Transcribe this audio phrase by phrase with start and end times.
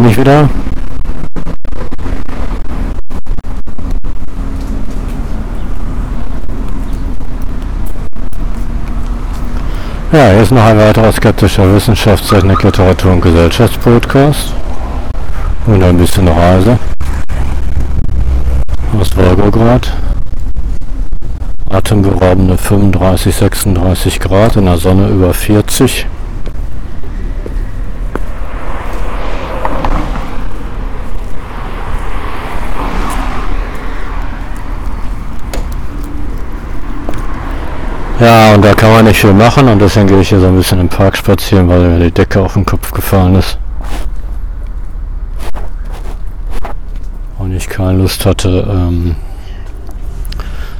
[0.00, 0.48] bin ich wieder.
[10.12, 14.54] Ja, hier ist noch ein weiterer skeptischer Wissenschaftstechnik, Literatur und Gesellschaftspodcast.
[15.66, 16.78] Und ein bisschen Reise.
[18.98, 19.92] Aus Wolgograd.
[21.68, 26.06] Atemberaubende 35, 36 Grad in der Sonne über 40.
[38.20, 40.56] Ja, und da kann man nicht viel machen und deswegen gehe ich hier so ein
[40.56, 43.58] bisschen im Park spazieren, weil mir die Decke auf den Kopf gefallen ist.
[47.38, 49.16] Und ich keine Lust hatte, ähm,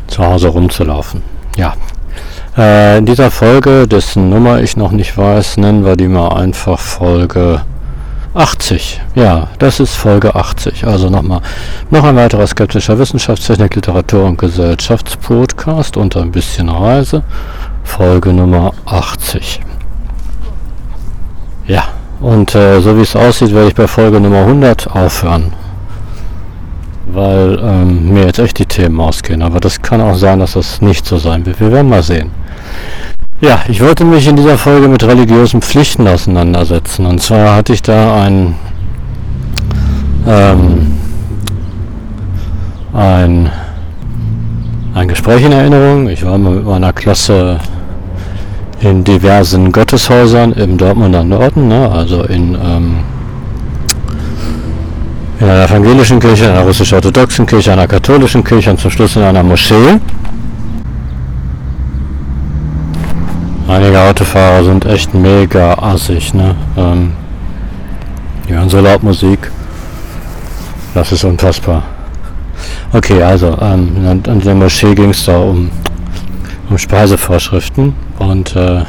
[0.07, 1.23] zu Hause rumzulaufen.
[1.57, 1.73] Ja.
[2.59, 6.79] Äh, in dieser Folge, dessen Nummer ich noch nicht weiß, nennen wir die mal einfach
[6.79, 7.63] Folge
[8.35, 9.01] 80.
[9.15, 10.87] Ja, das ist Folge 80.
[10.87, 11.41] Also nochmal
[11.91, 17.23] noch ein weiterer skeptischer Wissenschaftstechnik, Literatur und Gesellschaftspodcast und ein bisschen Reise.
[17.83, 19.61] Folge Nummer 80.
[21.67, 21.85] Ja,
[22.21, 25.53] und äh, so wie es aussieht, werde ich bei Folge Nummer 100 aufhören.
[27.07, 29.43] Weil ähm, mir jetzt echt die Themen ausgehen.
[29.43, 31.59] Aber das kann auch sein, dass das nicht so sein wird.
[31.59, 32.31] Wir werden mal sehen.
[33.43, 37.07] Ja, ich wollte mich in dieser Folge mit religiösen Pflichten auseinandersetzen.
[37.07, 38.55] Und zwar hatte ich da ein,
[40.27, 40.93] ähm,
[42.93, 43.51] ein,
[44.93, 46.11] ein Gespräch in Erinnerung.
[46.11, 47.59] Ich war mit meiner Klasse
[48.83, 51.91] in diversen Gotteshäusern im Dortmunder Norden, ne?
[51.91, 52.97] also in, ähm,
[55.41, 59.43] in einer evangelischen Kirche, einer russisch-orthodoxen Kirche, einer katholischen Kirche und zum Schluss in einer
[59.43, 59.99] Moschee.
[63.71, 66.57] Einige Autofahrer sind echt mega assig, ne?
[66.77, 67.13] Ähm,
[68.49, 69.49] die hören so laut Musik.
[70.93, 71.85] Das ist unfassbar.
[72.93, 75.71] Okay, also ähm, an, der Moschee ging es da um,
[76.69, 78.83] um Speisevorschriften und äh,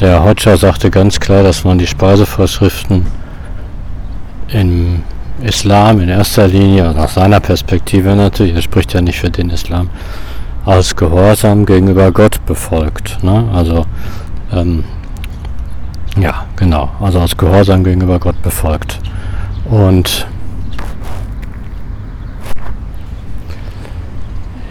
[0.00, 3.04] der Hodja sagte ganz klar, dass man die Speisevorschriften
[4.48, 5.02] im
[5.42, 9.90] Islam in erster Linie, aus seiner Perspektive natürlich, er spricht ja nicht für den Islam,
[10.64, 13.22] als Gehorsam gegenüber Gott befolgt.
[13.22, 13.48] Ne?
[13.52, 13.86] Also
[14.52, 14.84] ähm,
[16.18, 19.00] ja, genau, also als Gehorsam gegenüber Gott befolgt.
[19.64, 20.26] Und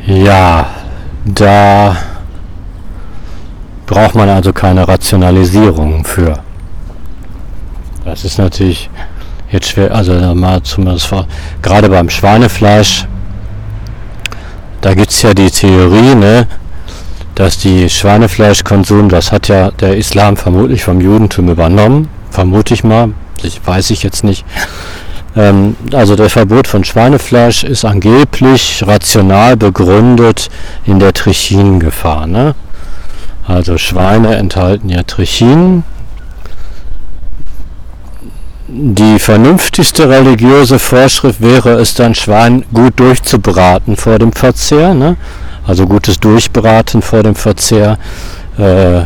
[0.05, 0.67] ja,
[1.25, 1.95] da
[3.85, 6.39] braucht man also keine Rationalisierung für.
[8.05, 8.89] Das ist natürlich
[9.49, 11.13] jetzt schwer, also mal zumindest
[11.61, 13.05] gerade beim Schweinefleisch
[14.81, 16.47] da gibt es ja die Theorie, ne,
[17.35, 23.13] dass die Schweinefleischkonsum, das hat ja der Islam vermutlich vom Judentum übernommen, vermute ich mal,
[23.43, 24.45] ich weiß ich jetzt nicht.
[25.35, 30.49] Ähm, also der Verbot von Schweinefleisch ist angeblich rational begründet
[30.85, 32.27] in der Trichingefahr.
[32.27, 32.55] Ne?
[33.47, 35.83] Also Schweine enthalten ja Trichin,
[38.73, 44.93] die vernünftigste religiöse Vorschrift wäre es dann, Schwein gut durchzubraten vor dem Verzehr.
[44.93, 45.17] Ne?
[45.67, 47.97] Also gutes Durchbraten vor dem Verzehr
[48.57, 49.01] äh,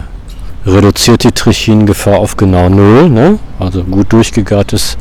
[0.70, 3.10] reduziert die Trichingefahr auf genau null.
[3.10, 3.40] Ne?
[3.60, 4.98] Also gut durchgegartes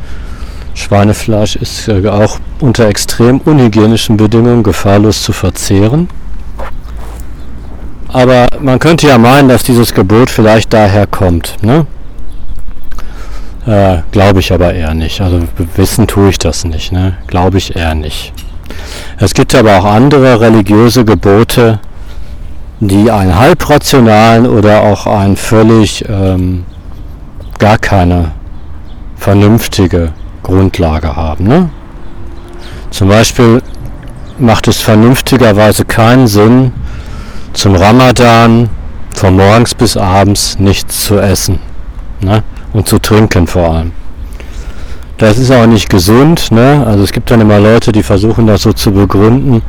[0.73, 6.09] Schweinefleisch ist äh, auch unter extrem unhygienischen Bedingungen gefahrlos zu verzehren.
[8.09, 11.57] Aber man könnte ja meinen, dass dieses Gebot vielleicht daher kommt.
[11.63, 11.87] Ne?
[13.67, 15.21] Äh, Glaube ich aber eher nicht.
[15.21, 15.41] Also
[15.77, 16.93] wissen tue ich das nicht.
[16.93, 17.17] Ne?
[17.27, 18.33] Glaube ich eher nicht.
[19.19, 21.81] Es gibt aber auch andere religiöse Gebote,
[22.81, 26.65] die einen halbrationalen oder auch einen völlig ähm,
[27.59, 28.33] gar keine
[29.17, 31.47] vernünftige Grundlage haben.
[31.47, 31.71] Ne?
[32.91, 33.63] Zum Beispiel
[34.39, 36.73] macht es vernünftigerweise keinen Sinn,
[37.55, 38.69] zum Ramadan
[39.15, 41.61] von morgens bis abends nichts zu essen.
[42.21, 42.43] Ne?
[42.75, 43.93] Und zu trinken vor allem.
[45.17, 46.85] Das ist auch nicht gesund, ne?
[46.87, 49.63] Also es gibt dann immer Leute, die versuchen das so zu begründen,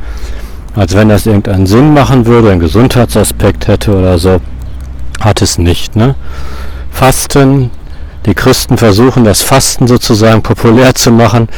[0.74, 4.40] als wenn das irgendeinen Sinn machen würde, einen Gesundheitsaspekt hätte oder so.
[5.20, 6.16] Hat es nicht, ne?
[6.90, 7.70] Fasten,
[8.26, 11.48] die Christen versuchen das Fasten sozusagen populär zu machen,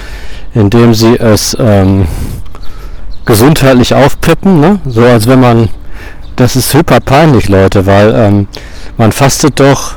[0.55, 2.07] indem sie es ähm,
[3.25, 4.81] gesundheitlich aufpeppen, ne?
[4.85, 5.71] So als wenn man,
[6.37, 8.49] das ist super peinlich, Leute, weil ähm,
[8.99, 9.95] man fastet doch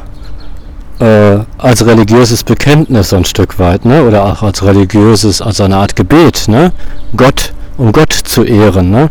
[1.01, 4.03] äh, als religiöses Bekenntnis ein Stück weit, ne?
[4.03, 6.71] oder auch als religiöses, als eine Art Gebet, ne?
[7.17, 8.91] Gott, um Gott zu ehren.
[8.91, 9.09] Ne?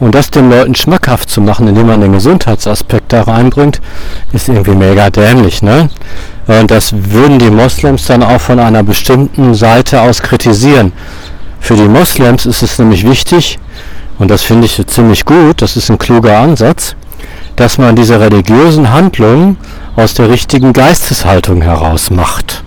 [0.00, 3.80] Und das den Leuten schmackhaft zu machen, indem man den Gesundheitsaspekt da reinbringt,
[4.32, 5.62] ist irgendwie mega dämlich.
[5.62, 5.88] Ne?
[6.46, 10.92] Und das würden die Moslems dann auch von einer bestimmten Seite aus kritisieren.
[11.58, 13.58] Für die Moslems ist es nämlich wichtig,
[14.18, 16.94] und das finde ich ziemlich gut, das ist ein kluger Ansatz,
[17.58, 19.56] dass man diese religiösen Handlungen
[19.96, 22.62] aus der richtigen Geisteshaltung heraus macht.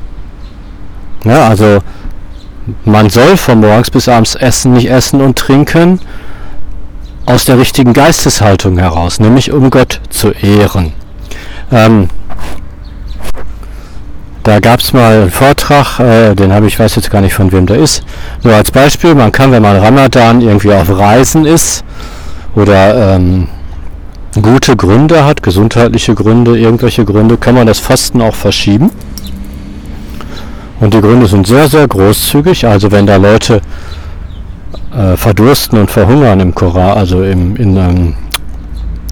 [1.23, 1.79] Ja, also
[2.83, 6.01] man soll von morgens bis abends essen, nicht essen und trinken
[7.25, 10.91] aus der richtigen Geisteshaltung heraus, nämlich um Gott zu ehren.
[11.71, 12.09] Ähm,
[14.43, 17.53] da gab es mal einen Vortrag, äh, den habe ich weiß jetzt gar nicht von
[17.53, 18.03] wem der ist.
[18.43, 21.85] Nur als Beispiel, man kann, wenn man Ramadan irgendwie auf Reisen ist
[22.55, 23.47] oder ähm,
[24.39, 28.91] gute Gründe hat, gesundheitliche Gründe, irgendwelche Gründe, kann man das Fasten auch verschieben.
[30.79, 32.65] Und die Gründe sind sehr, sehr großzügig.
[32.65, 33.61] Also wenn da Leute
[34.95, 38.15] äh, verdursten und verhungern im Koran, also im, in, ähm,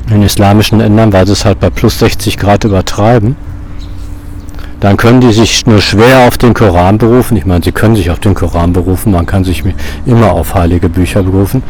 [0.10, 3.36] in islamischen Ländern, weil sie es halt bei plus 60 Grad übertreiben,
[4.80, 7.36] dann können die sich nur schwer auf den Koran berufen.
[7.38, 9.64] Ich meine, sie können sich auf den Koran berufen, man kann sich
[10.06, 11.64] immer auf heilige Bücher berufen,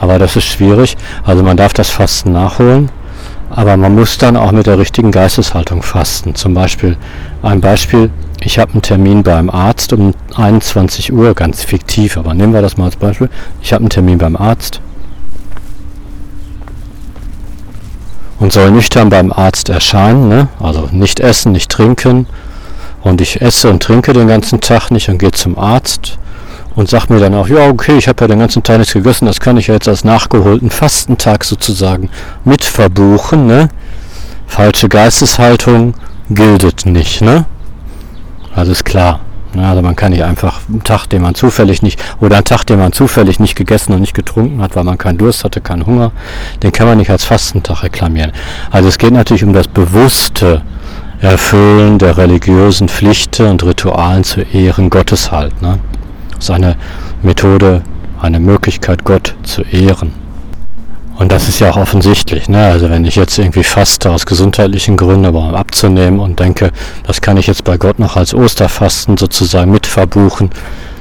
[0.00, 0.96] aber das ist schwierig.
[1.24, 2.90] Also man darf das Fasten nachholen,
[3.50, 6.34] aber man muss dann auch mit der richtigen Geisteshaltung fasten.
[6.34, 6.96] Zum Beispiel
[7.42, 8.10] ein Beispiel,
[8.40, 12.76] ich habe einen Termin beim Arzt um 21 Uhr, ganz fiktiv, aber nehmen wir das
[12.76, 13.30] mal als Beispiel.
[13.62, 14.80] Ich habe einen Termin beim Arzt
[18.38, 20.48] und soll nüchtern beim Arzt erscheinen, ne?
[20.60, 22.26] also nicht essen, nicht trinken,
[23.02, 26.18] und ich esse und trinke den ganzen Tag nicht und gehe zum Arzt
[26.78, 29.26] und sage mir dann auch, ja okay, ich habe ja den ganzen Tag nichts gegessen,
[29.26, 32.08] das kann ich ja jetzt als nachgeholten Fastentag sozusagen
[32.44, 33.48] mit verbuchen.
[33.48, 33.68] Ne?
[34.46, 35.94] Falsche Geisteshaltung
[36.30, 37.20] gilt nicht.
[37.20, 37.46] Ne?
[38.54, 39.18] Also ist klar.
[39.54, 39.66] Ne?
[39.66, 42.78] Also man kann nicht einfach einen Tag, den man zufällig nicht, oder einen Tag, den
[42.78, 46.12] man zufällig nicht gegessen und nicht getrunken hat, weil man keinen Durst hatte, keinen Hunger,
[46.62, 48.30] den kann man nicht als Fastentag reklamieren.
[48.70, 50.62] Also es geht natürlich um das bewusste
[51.20, 55.60] Erfüllen der religiösen Pflichten und Ritualen zu Ehren Gottes halt.
[55.60, 55.80] Ne?
[56.38, 56.76] Das ist eine
[57.22, 57.82] Methode,
[58.20, 60.12] eine Möglichkeit, Gott zu ehren.
[61.18, 62.48] Und das ist ja auch offensichtlich.
[62.48, 62.64] Ne?
[62.64, 66.70] Also wenn ich jetzt irgendwie faste aus gesundheitlichen Gründen, aber um abzunehmen und denke,
[67.04, 70.50] das kann ich jetzt bei Gott noch als Osterfasten sozusagen mit verbuchen,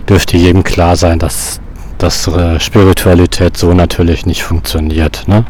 [0.09, 1.59] dürfte jedem klar sein, dass,
[1.99, 5.27] dass äh, Spiritualität so natürlich nicht funktioniert.
[5.27, 5.45] Ne?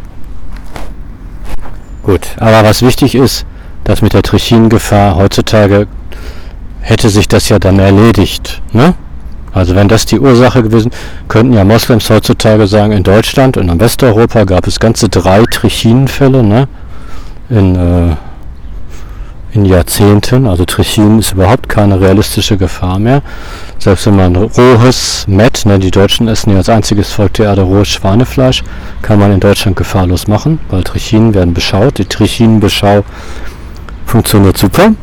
[2.04, 3.46] Gut, aber was wichtig ist,
[3.86, 5.88] das mit der Trichinengefahr heutzutage
[6.82, 8.62] hätte sich das ja dann erledigt.
[8.74, 8.96] Ne?
[9.58, 10.92] Also wenn das die Ursache gewesen,
[11.28, 16.44] könnten ja Moslems heutzutage sagen, in Deutschland und in Westeuropa gab es ganze drei Trichinenfälle
[16.44, 16.68] ne?
[17.50, 18.16] in, äh,
[19.54, 20.48] in Jahrzehnten.
[20.48, 23.22] Also Trichinen ist überhaupt keine realistische Gefahr mehr.
[23.80, 27.62] Selbst wenn man rohes Met, ne, die Deutschen essen ja als einziges Volk der Erde
[27.62, 28.64] rohes Schweinefleisch,
[29.02, 31.98] kann man in Deutschland gefahrlos machen, weil Trichinen werden beschaut.
[31.98, 33.04] Die Trichinenbeschau
[34.08, 34.94] Funktioniert super.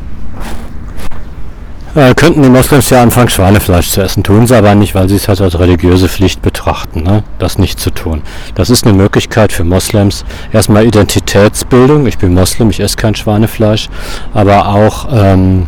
[1.95, 4.21] Äh, könnten die Moslems ja anfangen, Schweinefleisch zu essen.
[4.21, 7.23] Tun sie aber nicht, weil sie es halt als religiöse Pflicht betrachten, ne?
[7.39, 8.21] das nicht zu tun.
[8.53, 10.25] Das ist eine Möglichkeit für Moslems.
[10.51, 12.05] Erstmal Identitätsbildung.
[12.05, 13.87] Ich bin Moslem, ich esse kein Schweinefleisch.
[14.33, 15.67] Aber auch ähm,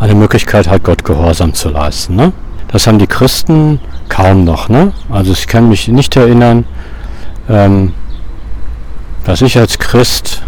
[0.00, 2.16] eine Möglichkeit, halt Gott Gehorsam zu leisten.
[2.16, 2.32] Ne?
[2.72, 3.78] Das haben die Christen
[4.08, 4.68] kaum noch.
[4.68, 4.92] Ne?
[5.10, 6.64] Also ich kann mich nicht erinnern,
[7.48, 7.92] ähm,
[9.22, 10.42] dass ich als Christ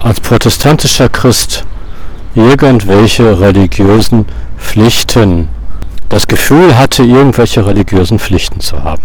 [0.00, 1.64] als protestantischer Christ
[2.36, 5.48] irgendwelche religiösen Pflichten,
[6.08, 9.02] das Gefühl hatte, irgendwelche religiösen Pflichten zu haben.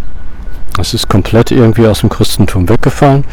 [0.75, 3.25] Das ist komplett irgendwie aus dem Christentum weggefallen.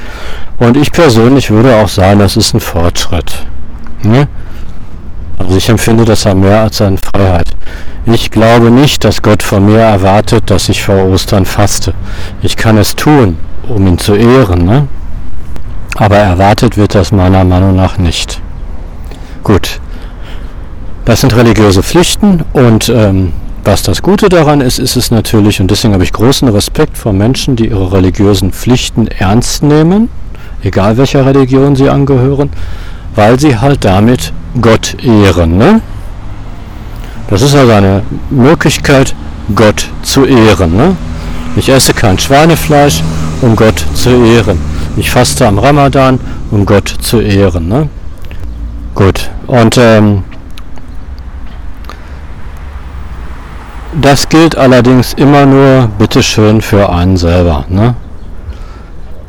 [0.58, 3.46] Und ich persönlich würde auch sagen, das ist ein Fortschritt.
[4.02, 4.28] Ne?
[5.36, 7.56] Also ich empfinde das ja mehr als eine Freiheit.
[8.06, 11.94] Ich glaube nicht, dass Gott von mir erwartet, dass ich vor Ostern faste.
[12.42, 13.36] Ich kann es tun,
[13.68, 14.64] um ihn zu ehren.
[14.64, 14.88] Ne?
[15.98, 18.40] aber erwartet wird das meiner Meinung nach nicht.
[19.42, 19.80] Gut,
[21.08, 23.32] das sind religiöse Pflichten und ähm,
[23.64, 27.14] was das Gute daran ist, ist es natürlich, und deswegen habe ich großen Respekt vor
[27.14, 30.10] Menschen, die ihre religiösen Pflichten ernst nehmen,
[30.62, 32.50] egal welcher Religion sie angehören,
[33.14, 35.56] weil sie halt damit Gott ehren.
[35.56, 35.80] Ne?
[37.30, 39.14] Das ist also eine Möglichkeit,
[39.54, 40.76] Gott zu ehren.
[40.76, 40.94] Ne?
[41.56, 43.02] Ich esse kein Schweinefleisch,
[43.40, 44.58] um Gott zu ehren.
[44.98, 47.66] Ich faste am Ramadan, um Gott zu ehren.
[47.66, 47.88] Ne?
[48.94, 50.24] Gut, und ähm,
[53.92, 57.64] das gilt allerdings immer nur, bitteschön, für einen selber.
[57.68, 57.94] Ne?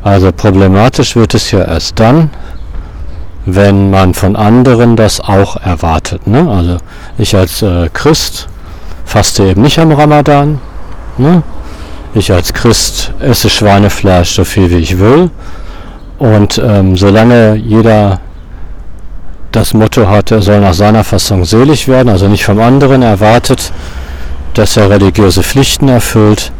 [0.03, 2.29] Also problematisch wird es ja erst dann,
[3.45, 6.27] wenn man von anderen das auch erwartet.
[6.27, 6.49] Ne?
[6.49, 6.77] Also
[7.17, 8.47] ich als äh, Christ
[9.05, 10.59] faste eben nicht am Ramadan.
[11.17, 11.43] Ne?
[12.13, 15.29] Ich als Christ esse Schweinefleisch so viel wie ich will.
[16.17, 18.19] Und ähm, solange jeder
[19.51, 23.71] das Motto hat, er soll nach seiner Fassung selig werden, also nicht vom anderen erwartet,
[24.53, 26.51] dass er religiöse Pflichten erfüllt,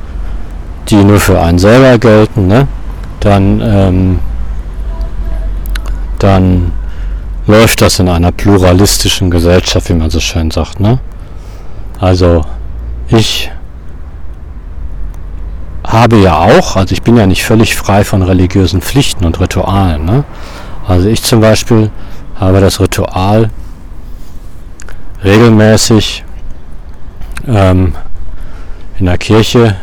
[0.89, 2.67] die nur für einen selber gelten, ne?
[3.19, 4.19] dann, ähm,
[6.19, 6.72] dann
[7.48, 10.79] läuft das in einer pluralistischen Gesellschaft, wie man so schön sagt.
[10.79, 11.00] Ne?
[12.00, 12.43] Also
[13.10, 13.51] ich
[15.86, 20.05] habe ja auch, also ich bin ja nicht völlig frei von religiösen Pflichten und Ritualen.
[20.05, 20.24] Ne?
[20.88, 21.89] Also ich zum Beispiel
[22.39, 23.50] habe das Ritual
[25.24, 26.24] regelmäßig
[27.48, 27.96] ähm,
[28.98, 29.75] in der Kirche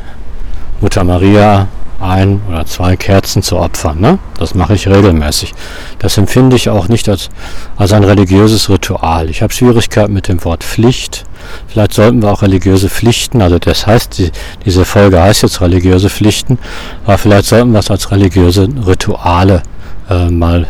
[0.81, 1.69] Mutter Maria
[2.01, 4.01] ein oder zwei Kerzen zu opfern.
[4.01, 4.19] Ne?
[4.39, 5.55] Das mache ich regelmäßig.
[5.99, 7.31] Das empfinde ich auch nicht als,
[7.77, 9.31] als ein religiöses Ritual.
[9.31, 11.25] Ich habe Schwierigkeiten mit dem Wort Pflicht.
[11.69, 14.33] Vielleicht sollten wir auch religiöse Pflichten, also das heißt, die,
[14.65, 16.59] diese Folge heißt jetzt religiöse Pflichten,
[17.05, 19.63] aber vielleicht sollten wir es als religiöse Rituale
[20.11, 20.67] äh, mal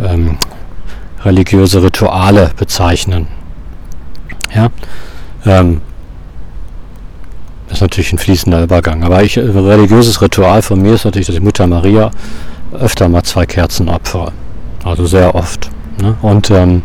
[0.00, 0.38] ähm,
[1.24, 3.28] religiöse Rituale bezeichnen.
[4.54, 4.70] Ja,
[5.46, 5.80] ähm,
[7.72, 9.02] das ist natürlich ein fließender Übergang.
[9.02, 12.10] Aber ich, ein religiöses Ritual von mir ist natürlich, dass ich Mutter Maria
[12.78, 14.30] öfter mal zwei Kerzen opfere.
[14.84, 15.70] Also sehr oft.
[15.98, 16.14] Ne?
[16.20, 16.82] Und ähm,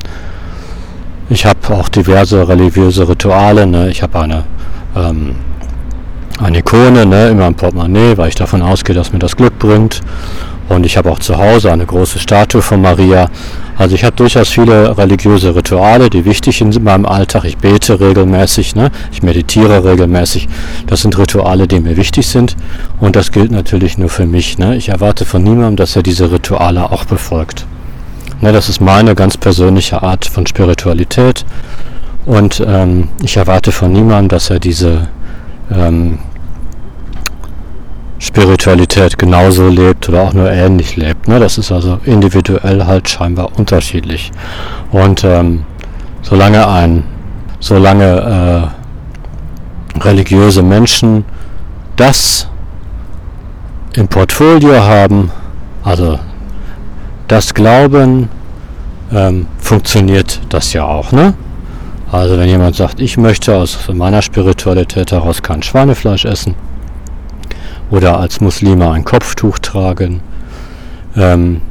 [1.30, 3.68] ich habe auch diverse religiöse Rituale.
[3.68, 3.90] Ne?
[3.90, 4.46] Ich habe eine,
[4.96, 5.36] ähm,
[6.40, 7.32] eine Ikone ne?
[7.32, 10.00] immer im Portemonnaie, weil ich davon ausgehe, dass mir das Glück bringt.
[10.70, 13.30] Und ich habe auch zu Hause eine große Statue von Maria.
[13.78, 17.46] Also ich habe durchaus viele religiöse Rituale, die wichtig sind in meinem Alltag.
[17.46, 18.92] Ich bete regelmäßig, ne?
[19.12, 20.48] ich meditiere regelmäßig.
[20.88, 22.56] Das sind Rituale, die mir wichtig sind.
[23.00, 24.58] Und das gilt natürlich nur für mich.
[24.58, 24.76] Ne?
[24.76, 27.66] Ich erwarte von niemandem, dass er diese Rituale auch befolgt.
[28.40, 31.44] Ne, das ist meine ganz persönliche Art von Spiritualität.
[32.26, 35.08] Und ähm, ich erwarte von niemandem, dass er diese
[35.74, 36.20] ähm,
[38.20, 41.28] Spiritualität genauso lebt oder auch nur ähnlich lebt.
[41.28, 41.40] Ne?
[41.40, 44.32] Das ist also individuell halt scheinbar unterschiedlich.
[44.92, 45.66] Und ähm,
[46.22, 47.04] solange ein,
[47.60, 48.72] solange
[49.96, 51.26] äh, religiöse Menschen
[51.96, 52.48] das
[53.96, 55.32] im Portfolio haben,
[55.84, 56.20] also
[57.28, 58.30] das Glauben,
[59.12, 61.12] ähm, funktioniert das ja auch.
[61.12, 61.34] Ne?
[62.12, 66.56] Also wenn jemand sagt, ich möchte aus meiner Spiritualität heraus kein Schweinefleisch essen,
[67.90, 70.22] oder als Muslime ein Kopftuch tragen.
[71.16, 71.62] Ähm,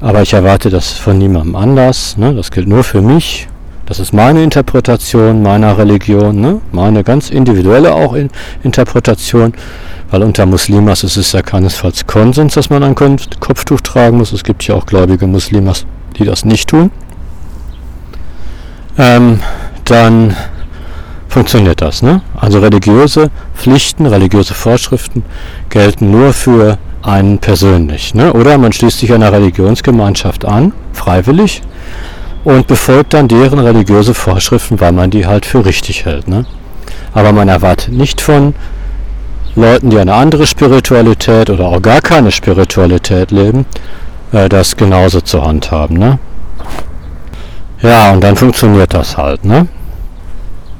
[0.00, 2.16] aber ich erwarte das von niemandem anders.
[2.16, 2.34] Ne?
[2.34, 3.48] Das gilt nur für mich.
[3.86, 6.60] Das ist meine Interpretation meiner Religion, ne?
[6.70, 8.30] meine ganz individuelle auch in
[8.62, 9.52] Interpretation,
[10.10, 14.32] weil unter Muslimas ist es ja keinesfalls Konsens, dass man ein Kopftuch tragen muss.
[14.32, 16.92] Es gibt ja auch gläubige Muslimas, die das nicht tun.
[18.96, 19.40] Ähm,
[19.84, 20.36] dann
[21.30, 22.02] funktioniert das.
[22.02, 22.20] Ne?
[22.36, 25.24] Also religiöse Pflichten, religiöse Vorschriften
[25.70, 28.14] gelten nur für einen persönlich.
[28.14, 28.32] Ne?
[28.32, 31.62] Oder man schließt sich einer Religionsgemeinschaft an, freiwillig,
[32.42, 36.26] und befolgt dann deren religiöse Vorschriften, weil man die halt für richtig hält.
[36.26, 36.44] Ne?
[37.14, 38.54] Aber man erwartet nicht von
[39.54, 43.66] Leuten, die eine andere Spiritualität oder auch gar keine Spiritualität leben,
[44.32, 45.98] äh, das genauso zu handhaben.
[45.98, 46.18] Ne?
[47.82, 49.44] Ja, und dann funktioniert das halt.
[49.44, 49.66] Ne?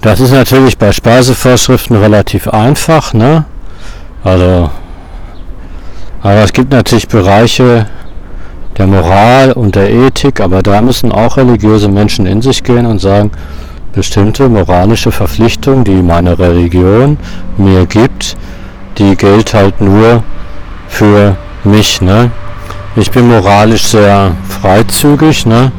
[0.00, 3.44] Das ist natürlich bei Speisevorschriften relativ einfach, ne?
[4.24, 4.70] Also,
[6.22, 7.86] aber es gibt natürlich Bereiche
[8.78, 12.98] der Moral und der Ethik, aber da müssen auch religiöse Menschen in sich gehen und
[12.98, 13.30] sagen,
[13.92, 17.18] bestimmte moralische Verpflichtung, die meine Religion
[17.58, 18.36] mir gibt,
[18.96, 20.22] die gilt halt nur
[20.88, 22.30] für mich, ne?
[22.96, 25.72] Ich bin moralisch sehr freizügig, ne?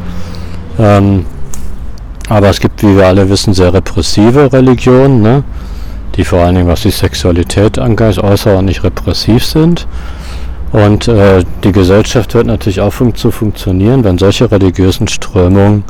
[0.78, 1.26] Ähm,
[2.32, 5.44] aber es gibt, wie wir alle wissen, sehr repressive Religionen, ne?
[6.16, 9.86] die vor allen Dingen, was die Sexualität angeht, außerordentlich repressiv sind.
[10.72, 15.84] Und äh, die Gesellschaft wird natürlich auch fun zu funktionieren, wenn solche religiösen Strömungen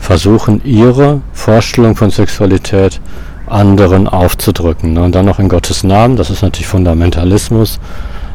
[0.00, 3.00] versuchen, ihre Vorstellung von Sexualität
[3.46, 4.94] anderen aufzudrücken.
[4.94, 5.04] Ne?
[5.04, 7.78] Und dann noch in Gottes Namen, das ist natürlich Fundamentalismus,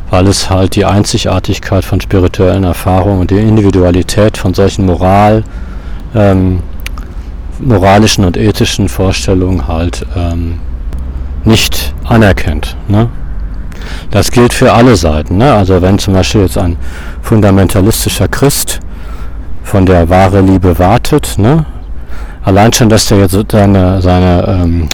[0.10, 5.44] weil es halt die Einzigartigkeit von spirituellen Erfahrungen und die Individualität von solchen Moral,
[6.16, 6.60] ähm,
[7.60, 10.60] moralischen und ethischen Vorstellungen halt ähm,
[11.46, 12.76] nicht anerkennt.
[12.88, 13.10] Ne?
[14.12, 15.38] Das gilt für alle Seiten.
[15.38, 15.54] Ne?
[15.54, 16.78] Also wenn zum Beispiel jetzt ein
[17.22, 18.80] fundamentalistischer Christ
[19.64, 21.66] von der wahre Liebe wartet, ne?
[22.44, 24.90] allein schon, dass der jetzt seine, seine, ähm,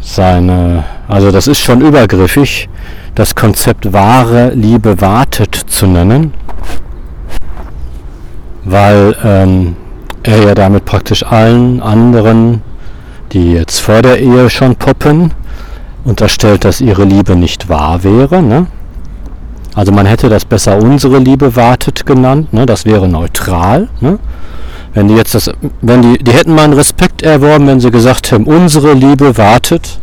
[0.00, 2.68] seine, also das ist schon übergriffig,
[3.14, 6.32] das Konzept wahre Liebe wartet zu nennen,
[8.64, 9.76] weil ähm,
[10.24, 12.62] er ja damit praktisch allen anderen,
[13.32, 15.32] die jetzt vor der Ehe schon poppen,
[16.04, 18.42] unterstellt, dass ihre Liebe nicht wahr wäre.
[18.42, 18.66] Ne?
[19.74, 22.66] Also man hätte das besser unsere Liebe wartet genannt, ne?
[22.66, 23.88] das wäre neutral.
[24.00, 24.18] Ne?
[24.92, 25.50] Wenn die jetzt das,
[25.80, 30.00] wenn die, die hätten meinen Respekt erworben, wenn sie gesagt hätten, unsere Liebe wartet.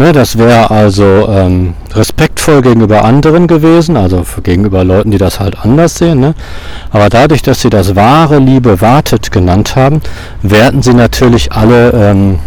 [0.00, 5.62] Ne, das wäre also ähm, respektvoll gegenüber anderen gewesen, also gegenüber Leuten, die das halt
[5.62, 6.20] anders sehen.
[6.20, 6.34] Ne?
[6.90, 10.00] Aber dadurch, dass sie das wahre Liebe wartet genannt haben,
[10.40, 12.38] werten sie natürlich alle ähm,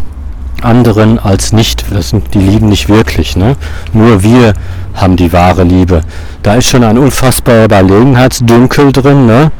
[0.63, 3.36] anderen als nicht, das sind, die lieben nicht wirklich.
[3.36, 3.55] Ne?
[3.93, 4.53] Nur wir
[4.95, 6.01] haben die wahre Liebe.
[6.41, 9.27] Da ist schon ein unfassbarer Überlegenheitsdünkel drin.
[9.27, 9.51] Ne?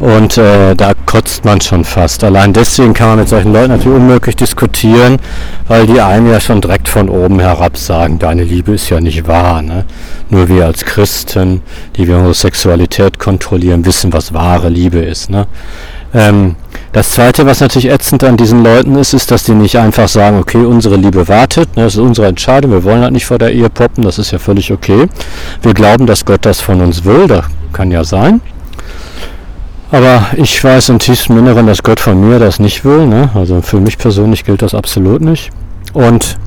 [0.00, 2.24] Und äh, da kotzt man schon fast.
[2.24, 5.18] Allein deswegen kann man mit solchen Leuten natürlich unmöglich diskutieren,
[5.68, 9.28] weil die einem ja schon direkt von oben herab sagen, deine Liebe ist ja nicht
[9.28, 9.60] wahr.
[9.60, 9.84] Ne?
[10.30, 11.60] Nur wir als Christen,
[11.96, 15.28] die wir unsere Sexualität kontrollieren, wissen, was wahre Liebe ist.
[15.28, 15.46] Ne?
[16.14, 16.56] Ähm,
[16.92, 20.38] das Zweite, was natürlich ätzend an diesen Leuten ist, ist, dass die nicht einfach sagen,
[20.38, 23.52] okay, unsere Liebe wartet, ne, das ist unsere Entscheidung, wir wollen halt nicht vor der
[23.52, 25.06] Ehe poppen, das ist ja völlig okay.
[25.62, 28.40] Wir glauben, dass Gott das von uns will, das kann ja sein.
[29.92, 33.06] Aber ich weiß im tiefsten Inneren, dass Gott von mir das nicht will.
[33.06, 33.30] Ne?
[33.34, 35.50] Also für mich persönlich gilt das absolut nicht.
[35.92, 36.38] Und,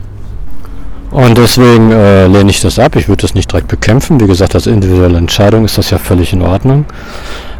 [1.12, 2.96] und deswegen äh, lehne ich das ab.
[2.96, 4.22] Ich würde das nicht direkt bekämpfen.
[4.22, 6.86] Wie gesagt, als individuelle Entscheidung ist das ja völlig in Ordnung.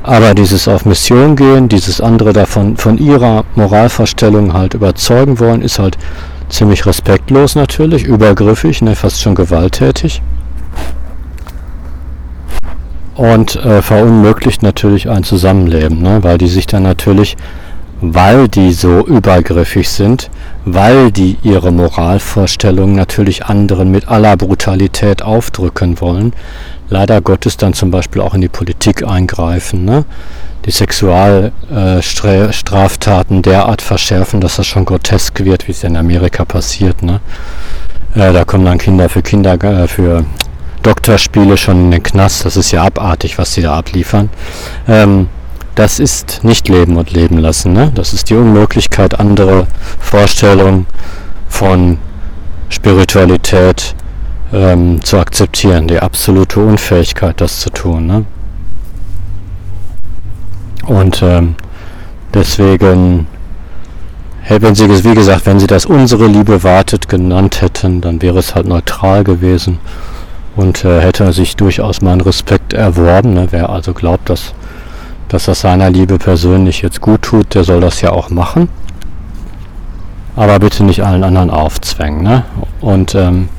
[0.04, 5.80] Aber dieses auf Mission gehen, dieses andere davon von ihrer Moralvorstellung halt überzeugen wollen, ist
[5.80, 5.98] halt
[6.50, 10.22] ziemlich respektlos natürlich, übergriffig, ne, fast schon gewalttätig
[13.16, 16.24] und äh, verunmöglicht natürlich ein Zusammenleben, ne?
[16.24, 17.38] weil die sich dann natürlich,
[18.02, 20.30] weil die so übergriffig sind,
[20.66, 26.34] weil die ihre Moralvorstellungen natürlich anderen mit aller Brutalität aufdrücken wollen,
[26.90, 30.06] leider Gottes dann zum Beispiel auch in die Politik eingreifen, ne?
[30.66, 37.04] die Sexualstraftaten äh, derart verschärfen, dass das schon grotesk wird, wie es in Amerika passiert.
[37.04, 37.20] Ne?
[38.16, 40.24] Äh, da kommen dann Kinder für Kinder, äh, für
[40.84, 42.46] Doktorspiele schon in den Knast.
[42.46, 44.30] Das ist ja abartig, was sie da abliefern.
[44.88, 45.28] Ähm,
[45.76, 47.74] das ist nicht Leben und Leben lassen.
[47.74, 47.92] Ne?
[47.96, 49.66] Das ist die Unmöglichkeit, andere
[50.00, 50.86] Vorstellungen
[51.48, 51.98] von
[52.70, 53.96] Spiritualität
[54.54, 55.88] ähm, zu akzeptieren.
[55.88, 58.06] Die absolute Unfähigkeit, das zu tun.
[58.06, 58.26] Ne?
[60.86, 61.56] Und ähm,
[62.34, 63.26] deswegen,
[64.48, 68.54] wenn sie, wie gesagt, wenn sie das unsere Liebe wartet genannt hätten, dann wäre es
[68.54, 69.80] halt neutral gewesen
[70.56, 73.34] und äh, hätte sich durchaus meinen Respekt erworben.
[73.34, 73.48] Ne?
[73.52, 74.54] Wer also glaubt, dass,
[75.30, 78.70] dass das seiner Liebe persönlich jetzt gut tut, der soll das ja auch machen.
[80.36, 82.24] Aber bitte nicht allen anderen aufzwängen.
[82.24, 82.44] Ne?
[82.82, 83.50] Und ähm,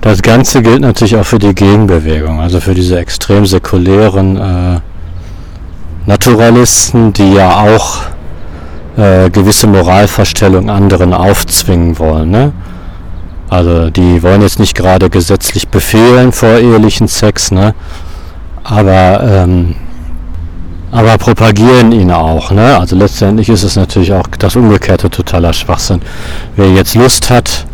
[0.00, 4.80] das Ganze gilt natürlich auch für die Gegenbewegung, also für diese extrem säkulären äh,
[6.06, 8.02] Naturalisten, die ja auch
[8.98, 12.30] äh, gewisse Moralvorstellungen anderen aufzwingen wollen.
[12.30, 12.52] Ne?
[13.48, 17.74] Also die wollen jetzt nicht gerade gesetzlich befehlen vor ehelichen Sex, ne?
[18.64, 19.76] aber, ähm,
[20.90, 22.50] aber propagieren ihn auch.
[22.50, 22.78] Ne?
[22.78, 26.00] Also letztendlich ist es natürlich auch das umgekehrte totaler Schwachsinn.
[26.56, 27.66] Wer jetzt Lust hat,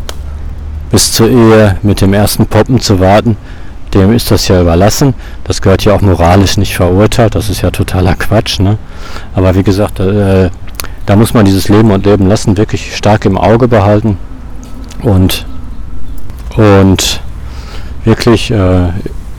[0.91, 3.37] bis zur Ehe mit dem ersten Poppen zu warten,
[3.93, 5.13] dem ist das ja überlassen.
[5.45, 7.35] Das gehört ja auch moralisch nicht verurteilt.
[7.35, 8.59] Das ist ja totaler Quatsch.
[8.59, 8.77] Ne?
[9.33, 10.49] Aber wie gesagt, äh,
[11.05, 14.17] da muss man dieses Leben und Leben lassen wirklich stark im Auge behalten.
[15.01, 15.45] Und
[16.55, 17.21] und
[18.03, 18.89] wirklich äh,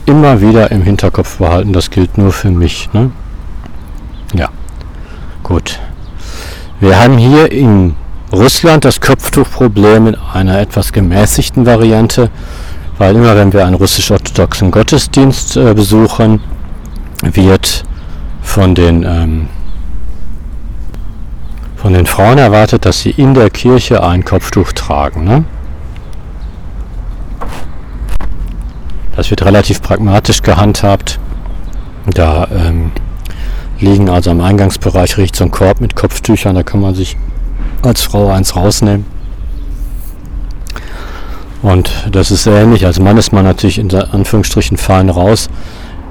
[0.05, 2.89] immer wieder im Hinterkopf behalten, das gilt nur für mich.
[2.93, 3.11] Ne?
[4.33, 4.49] Ja,
[5.43, 5.79] gut.
[6.79, 7.95] Wir haben hier in
[8.31, 12.29] Russland das Kopftuchproblem in einer etwas gemäßigten Variante,
[12.97, 16.41] weil immer wenn wir einen russisch-orthodoxen Gottesdienst äh, besuchen,
[17.21, 17.85] wird
[18.41, 19.47] von den, ähm,
[21.75, 25.23] von den Frauen erwartet, dass sie in der Kirche ein Kopftuch tragen.
[25.23, 25.45] Ne?
[29.15, 31.19] Das wird relativ pragmatisch gehandhabt.
[32.11, 32.91] Da ähm,
[33.79, 37.17] liegen also am Eingangsbereich riecht so ein Korb mit Kopftüchern, da kann man sich
[37.81, 39.05] als Frau eins rausnehmen.
[41.61, 42.85] Und das ist ähnlich.
[42.85, 45.49] Als Mann ist man natürlich in Anführungsstrichen fein raus.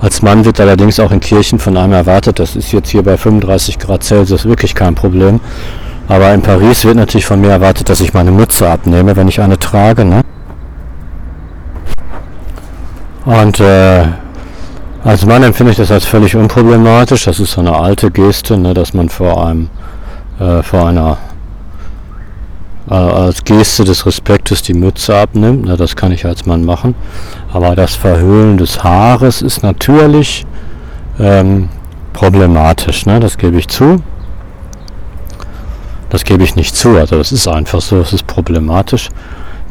[0.01, 3.17] Als Mann wird allerdings auch in Kirchen von einem erwartet, das ist jetzt hier bei
[3.17, 5.41] 35 Grad Celsius wirklich kein Problem.
[6.09, 9.41] Aber in Paris wird natürlich von mir erwartet, dass ich meine Mütze abnehme, wenn ich
[9.41, 10.05] eine trage.
[10.05, 10.23] Ne?
[13.25, 14.05] Und äh,
[15.05, 17.25] als Mann empfinde ich das als völlig unproblematisch.
[17.25, 19.69] Das ist so eine alte Geste, ne, dass man vor einem,
[20.41, 21.19] äh, vor einer,
[22.91, 25.67] äh, als Geste des Respektes die Mütze abnimmt.
[25.67, 26.95] Ne, das kann ich als Mann machen.
[27.53, 30.45] Aber das Verhüllen des Haares ist natürlich
[31.21, 31.69] ähm,
[32.13, 33.07] problematisch.
[33.07, 34.03] Ne, das gebe ich zu.
[36.11, 36.97] Das gebe ich nicht zu.
[36.97, 38.01] Also das ist einfach so.
[38.01, 39.09] Es ist problematisch.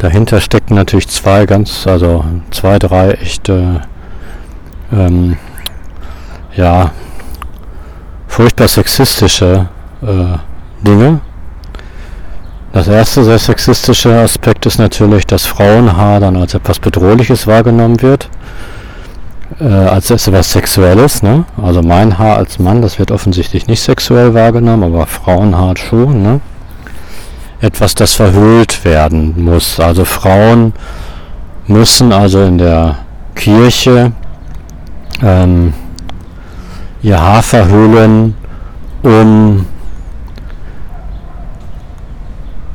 [0.01, 3.81] Dahinter stecken natürlich zwei ganz, also zwei, drei echte
[4.91, 5.37] ähm,
[6.55, 6.89] ja,
[8.27, 9.67] furchtbar sexistische
[10.01, 10.37] äh,
[10.83, 11.19] Dinge.
[12.73, 18.27] Das erste sehr sexistische Aspekt ist natürlich, dass Frauenhaar dann als etwas Bedrohliches wahrgenommen wird,
[19.59, 21.21] äh, als etwas Sexuelles.
[21.21, 21.45] Ne?
[21.61, 26.23] Also mein Haar als Mann, das wird offensichtlich nicht sexuell wahrgenommen, aber Frauenhaar schon.
[26.23, 26.41] Ne?
[27.61, 29.79] Etwas, das verhüllt werden muss.
[29.79, 30.73] Also Frauen
[31.67, 32.97] müssen also in der
[33.35, 34.11] Kirche
[35.21, 35.73] ähm,
[37.01, 38.35] ihr Haar verhüllen,
[39.03, 39.65] um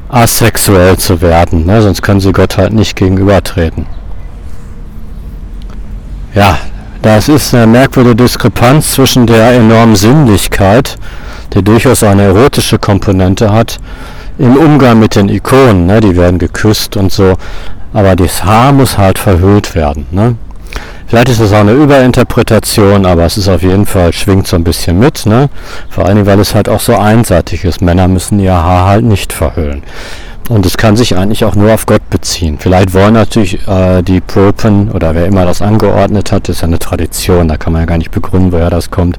[0.09, 1.83] asexuell zu werden, ne?
[1.83, 3.87] sonst können sie Gott halt nicht gegenübertreten.
[6.35, 6.59] Ja,
[7.03, 10.97] das ist eine merkwürdige Diskrepanz zwischen der enormen Sinnlichkeit,
[11.55, 13.79] die durchaus eine erotische Komponente hat,
[14.39, 16.01] im Umgang mit den Ikonen, ne?
[16.01, 17.35] die werden geküsst und so,
[17.93, 20.07] aber das Haar muss halt verhüllt werden.
[20.11, 20.37] Ne?
[21.07, 24.65] Vielleicht ist es auch eine Überinterpretation, aber es ist auf jeden Fall, schwingt so ein
[24.65, 25.25] bisschen mit.
[25.25, 25.49] Ne?
[25.89, 27.81] Vor allen Dingen, weil es halt auch so einseitig ist.
[27.81, 29.85] Männer müssen ihr Haar halt nicht verhüllen.
[30.49, 32.59] Und es kann sich eigentlich auch nur auf Gott beziehen.
[32.61, 36.79] Vielleicht wollen natürlich äh, die Popen oder wer immer das angeordnet hat, ist ja eine
[36.79, 39.19] Tradition, da kann man ja gar nicht begründen, woher das kommt.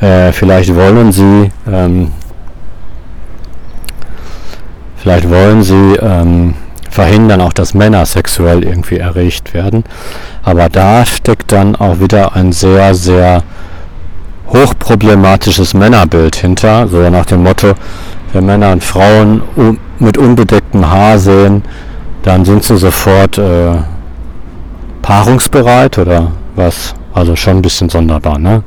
[0.00, 2.12] Äh, vielleicht wollen sie, ähm,
[5.02, 6.54] vielleicht wollen sie ähm,
[6.90, 9.84] verhindern auch, dass Männer sexuell irgendwie erregt werden.
[10.42, 13.42] Aber da steckt dann auch wieder ein sehr, sehr
[14.48, 17.74] hochproblematisches Männerbild hinter, so nach dem Motto,
[18.32, 19.42] wenn Männer und Frauen
[19.98, 21.62] mit unbedecktem Haar sehen,
[22.22, 23.72] dann sind sie sofort äh,
[25.02, 26.94] paarungsbereit oder was?
[27.12, 28.62] Also schon ein bisschen sonderbar, ne?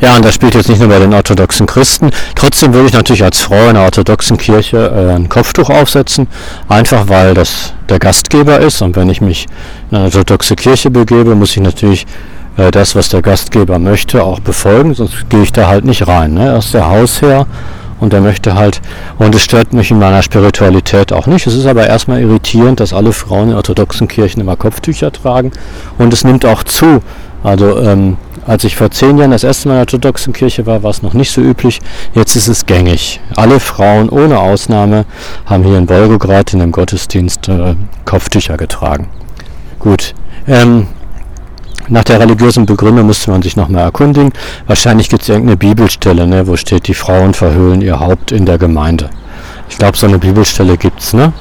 [0.00, 2.10] Ja, und das spielt jetzt nicht nur bei den orthodoxen Christen.
[2.36, 6.28] Trotzdem würde ich natürlich als Frau in der orthodoxen Kirche äh, ein Kopftuch aufsetzen,
[6.68, 8.80] einfach weil das der Gastgeber ist.
[8.80, 9.46] Und wenn ich mich
[9.90, 12.06] in eine orthodoxe Kirche begebe, muss ich natürlich
[12.56, 16.34] äh, das, was der Gastgeber möchte, auch befolgen, sonst gehe ich da halt nicht rein.
[16.34, 16.46] Ne?
[16.46, 17.46] Er ist der Hausherr
[17.98, 18.80] und er möchte halt,
[19.18, 21.48] und es stört mich in meiner Spiritualität auch nicht.
[21.48, 25.50] Es ist aber erstmal irritierend, dass alle Frauen in orthodoxen Kirchen immer Kopftücher tragen
[25.98, 27.02] und es nimmt auch zu.
[27.42, 28.16] Also ähm,
[28.48, 31.02] als ich vor zehn Jahren das erste Mal in der orthodoxen Kirche war, war es
[31.02, 31.80] noch nicht so üblich.
[32.14, 33.20] Jetzt ist es gängig.
[33.36, 35.04] Alle Frauen ohne Ausnahme
[35.44, 37.74] haben hier in Wolgograd in dem Gottesdienst äh,
[38.06, 39.08] Kopftücher getragen.
[39.78, 40.14] Gut.
[40.46, 40.86] Ähm,
[41.88, 44.32] nach der religiösen Begründung musste man sich nochmal erkundigen.
[44.66, 48.56] Wahrscheinlich gibt es irgendeine Bibelstelle, ne, wo steht, die Frauen verhüllen ihr Haupt in der
[48.56, 49.10] Gemeinde.
[49.68, 51.34] Ich glaube, so eine Bibelstelle gibt es, ne?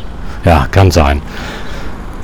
[0.43, 1.21] Ja, kann sein.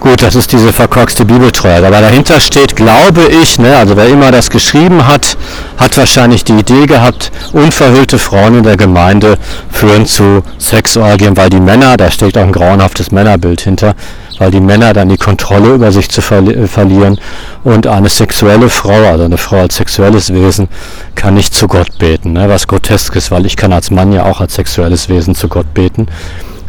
[0.03, 1.77] Gut, das ist diese verkorkste Bibeltreue.
[1.77, 5.37] Aber dahinter steht, glaube ich, ne, also wer immer das geschrieben hat,
[5.77, 9.37] hat wahrscheinlich die Idee gehabt, unverhüllte Frauen in der Gemeinde
[9.71, 13.95] führen zu Sexorgien, weil die Männer, da steht auch ein grauenhaftes Männerbild hinter,
[14.39, 17.17] weil die Männer dann die Kontrolle über sich zu verli äh, verlieren
[17.63, 20.67] und eine sexuelle Frau, also eine Frau als sexuelles Wesen,
[21.15, 24.25] kann nicht zu Gott beten, ne, was grotesk ist, weil ich kann als Mann ja
[24.25, 26.07] auch als sexuelles Wesen zu Gott beten.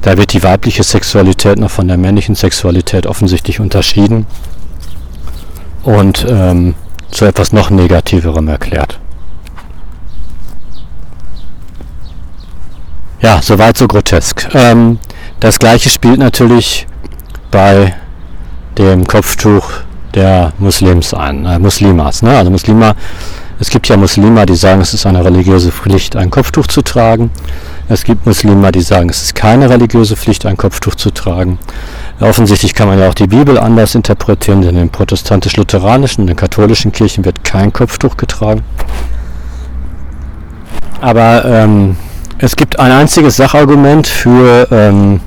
[0.05, 4.27] Da wird die weibliche Sexualität noch von der männlichen Sexualität offensichtlich unterschieden
[5.83, 6.75] und ähm,
[7.11, 9.01] zu etwas noch Negativerem erklärt.
[13.23, 14.47] Ja, soweit so grotesk.
[14.55, 14.99] Ähm,
[15.41, 16.87] das gleiche spielt natürlich
[17.51, 17.95] bei
[18.77, 19.71] dem Kopftuch
[20.13, 22.21] der Muslims ein, äh, Muslimas.
[22.21, 22.37] Ne?
[22.37, 22.95] Also Muslima,
[23.59, 27.31] es gibt ja Muslima, die sagen, es ist eine religiöse Pflicht, ein Kopftuch zu tragen.
[27.87, 31.59] Es gibt Muslime, die sagen, es ist keine religiöse Pflicht, ein Kopftuch zu tragen.
[32.19, 36.37] Offensichtlich kann man ja auch die Bibel anders interpretieren, denn in den protestantisch-lutheranischen und den
[36.37, 38.63] katholischen Kirchen wird kein Kopftuch getragen.
[41.03, 41.97] Aber ähm,
[42.39, 45.21] es gibt ein einziges Sachargument für, ähm,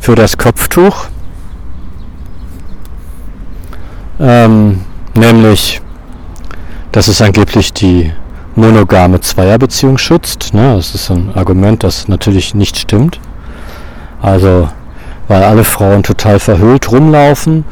[0.00, 1.08] für das Kopftuch,
[4.18, 4.80] ähm,
[5.14, 5.82] nämlich,
[6.92, 8.12] dass es angeblich die
[8.60, 10.54] monogame Zweierbeziehung schützt.
[10.54, 10.74] Ne?
[10.76, 13.18] Das ist ein Argument, das natürlich nicht stimmt.
[14.22, 14.68] Also,
[15.28, 17.64] weil alle Frauen total verhüllt rumlaufen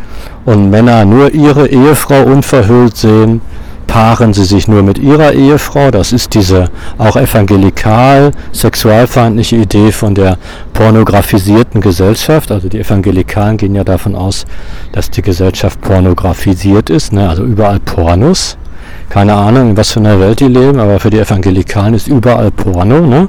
[0.44, 3.40] und Männer nur ihre Ehefrau unverhüllt sehen,
[3.87, 5.90] paaren sie sich nur mit ihrer Ehefrau.
[5.90, 10.38] Das ist diese auch evangelikal, sexualfeindliche Idee von der
[10.72, 12.53] pornografisierten Gesellschaft.
[12.53, 14.46] Also die Evangelikalen gehen ja davon aus,
[14.92, 17.29] dass die Gesellschaft pornografisiert ist, ne?
[17.29, 18.57] also überall Pornos
[19.09, 22.51] keine Ahnung, in was für einer Welt die leben, aber für die Evangelikalen ist überall
[22.51, 23.01] Porno.
[23.01, 23.29] Ne?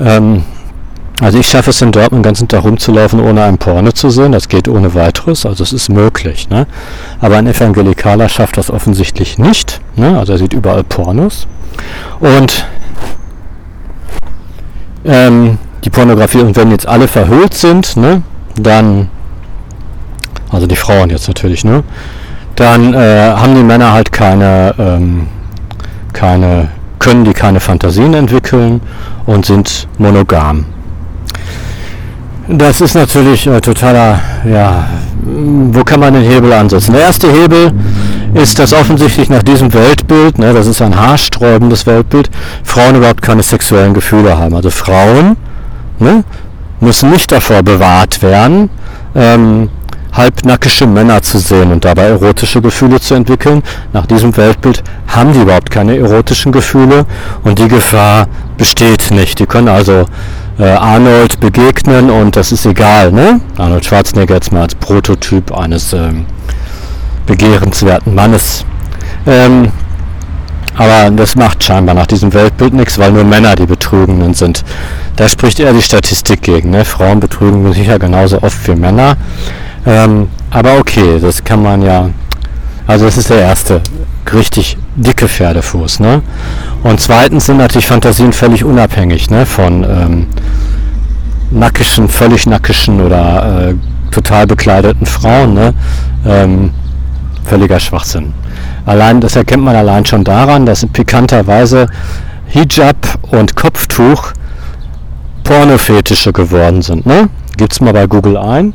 [0.00, 0.44] Ähm,
[1.20, 4.32] also ich schaffe es in Dortmund den ganzen Tag rumzulaufen, ohne ein Porno zu sehen.
[4.32, 6.48] Das geht ohne weiteres, also es ist möglich.
[6.50, 6.66] Ne?
[7.20, 9.80] Aber ein Evangelikaler schafft das offensichtlich nicht.
[9.96, 10.18] Ne?
[10.18, 11.46] Also er sieht überall Pornos.
[12.20, 12.66] Und
[15.04, 18.22] ähm, die Pornografie, und wenn jetzt alle verhüllt sind, ne,
[18.56, 19.08] dann,
[20.50, 21.84] also die Frauen jetzt natürlich, ne,
[22.56, 25.28] dann äh, haben die Männer halt keine, ähm,
[26.12, 28.80] keine, können die keine Fantasien entwickeln
[29.26, 30.64] und sind monogam.
[32.48, 34.86] Das ist natürlich äh, totaler, ja,
[35.22, 36.92] wo kann man den Hebel ansetzen?
[36.92, 37.72] Der erste Hebel
[38.34, 42.30] ist, dass offensichtlich nach diesem Weltbild, ne, das ist ein haarsträubendes Weltbild,
[42.62, 44.54] Frauen überhaupt keine sexuellen Gefühle haben.
[44.54, 45.36] Also Frauen
[45.98, 46.22] ne,
[46.80, 48.70] müssen nicht davor bewahrt werden,
[49.14, 49.68] ähm,
[50.16, 53.62] halbnackische Männer zu sehen und dabei erotische Gefühle zu entwickeln.
[53.92, 57.06] Nach diesem Weltbild haben die überhaupt keine erotischen Gefühle
[57.44, 59.38] und die Gefahr besteht nicht.
[59.38, 60.06] Die können also
[60.58, 63.12] äh, Arnold begegnen und das ist egal.
[63.12, 63.40] Ne?
[63.58, 66.24] Arnold Schwarzenegger jetzt mal als Prototyp eines ähm,
[67.26, 68.64] begehrenswerten Mannes.
[69.26, 69.70] Ähm,
[70.76, 74.62] aber das macht scheinbar nach diesem Weltbild nichts, weil nur Männer die Betrügenden sind.
[75.16, 76.70] Da spricht eher die Statistik gegen.
[76.70, 76.84] Ne?
[76.84, 79.16] Frauen betrügen sicher genauso oft wie Männer.
[79.86, 82.10] Ähm, aber okay, das kann man ja.
[82.86, 83.80] Also das ist der erste
[84.32, 86.00] richtig dicke Pferdefuß.
[86.00, 86.22] Ne?
[86.82, 89.46] Und zweitens sind natürlich Fantasien völlig unabhängig ne?
[89.46, 90.26] von ähm,
[91.50, 93.74] nackischen, völlig nackischen oder äh,
[94.10, 95.54] total bekleideten Frauen.
[95.54, 95.74] Ne?
[96.24, 96.70] Ähm,
[97.44, 98.34] völliger Schwachsinn.
[98.84, 101.88] Allein, das erkennt man allein schon daran, dass pikanterweise
[102.46, 104.32] Hijab und Kopftuch
[105.44, 107.06] Pornofetische geworden sind.
[107.06, 107.28] Ne?
[107.70, 108.74] es mal bei Google ein.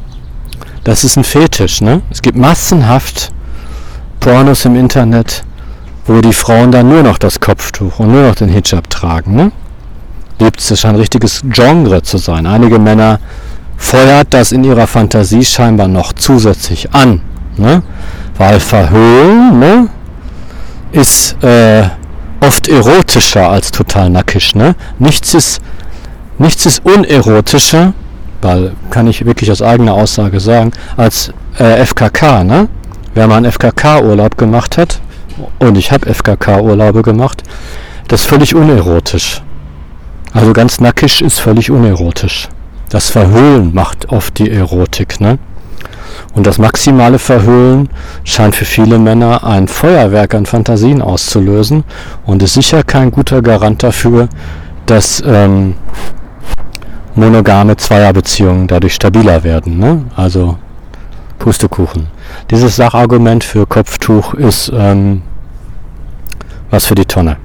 [0.84, 1.82] Das ist ein Fetisch.
[1.82, 2.02] Ne?
[2.10, 3.32] Es gibt massenhaft
[4.20, 5.44] Pornos im Internet,
[6.06, 9.36] wo die Frauen dann nur noch das Kopftuch und nur noch den Hijab tragen.
[9.36, 9.52] Ne?
[10.38, 12.48] Gibt es scheint ein richtiges Genre zu sein.
[12.48, 13.20] Einige Männer
[13.78, 17.22] feuert das in ihrer Fantasie scheinbar noch zusätzlich an.
[17.58, 17.84] Ne?
[18.38, 19.90] Weil Verhöhlen ne,
[20.92, 21.84] ist äh,
[22.40, 24.56] oft erotischer als total nackig.
[24.56, 24.76] Ne?
[24.98, 25.62] Nichts, ist,
[26.40, 27.94] nichts ist unerotischer,
[28.42, 32.44] weil kann ich wirklich aus eigener Aussage sagen, als äh, FKK.
[32.44, 32.68] Ne?
[33.14, 35.00] Wer mal einen FKK-Urlaub gemacht hat,
[35.60, 37.44] und ich habe FKK-Urlaube gemacht,
[38.08, 39.42] das ist völlig unerotisch.
[40.34, 42.48] Also ganz nackig ist völlig unerotisch.
[42.90, 45.20] Das Verhüllen macht oft die Erotik.
[45.20, 45.40] Ne?
[46.34, 47.90] Und das maximale Verhüllen
[48.24, 51.84] scheint für viele Männer ein Feuerwerk an Fantasien auszulösen
[52.26, 54.30] und ist sicher kein guter Garant dafür,
[54.86, 55.76] dass ähm,
[57.16, 59.78] monogame Zweierbeziehungen dadurch stabiler werden.
[59.80, 60.06] Ne?
[60.16, 60.58] Also
[61.40, 62.08] Pustekuchen.
[62.50, 65.24] Dieses Sachargument für Kopftuch ist ähm,
[66.70, 67.38] was für die Tonne.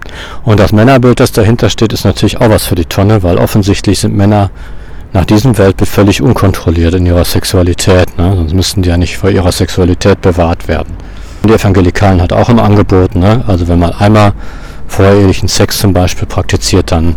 [0.45, 3.99] Und das Männerbild, das dahinter steht, ist natürlich auch was für die Tonne, weil offensichtlich
[3.99, 4.51] sind Männer
[5.13, 8.17] nach diesem Weltbild völlig unkontrolliert in ihrer Sexualität.
[8.19, 8.35] Ne?
[8.37, 10.95] Sonst müssten die ja nicht vor ihrer Sexualität bewahrt werden.
[11.45, 13.45] Die Evangelikalen hat auch im Angebot, ne?
[13.47, 14.33] also wenn man einmal
[14.89, 17.17] vorehelichen Sex zum Beispiel praktiziert, dann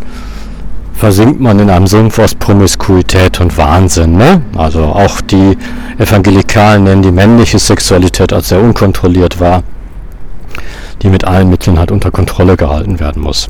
[0.99, 4.17] versinkt man in einem Sumpf aus Promiskuität und Wahnsinn.
[4.17, 4.41] Ne?
[4.57, 5.57] Also auch die
[5.97, 9.63] Evangelikalen nennen die männliche Sexualität als sehr unkontrolliert wahr,
[11.01, 13.47] die mit allen Mitteln halt unter Kontrolle gehalten werden muss.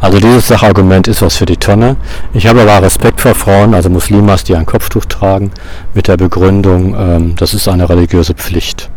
[0.00, 1.96] Also dieses Sachargument ist was für die Tonne.
[2.32, 5.50] Ich habe aber Respekt vor Frauen, also Muslimas, die ein Kopftuch tragen,
[5.92, 8.88] mit der Begründung, ähm, das ist eine religiöse Pflicht,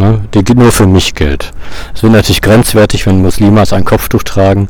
[0.00, 1.52] ne, die nur für mich gilt.
[1.94, 4.68] Es wird natürlich grenzwertig, wenn Muslimas ein Kopftuch tragen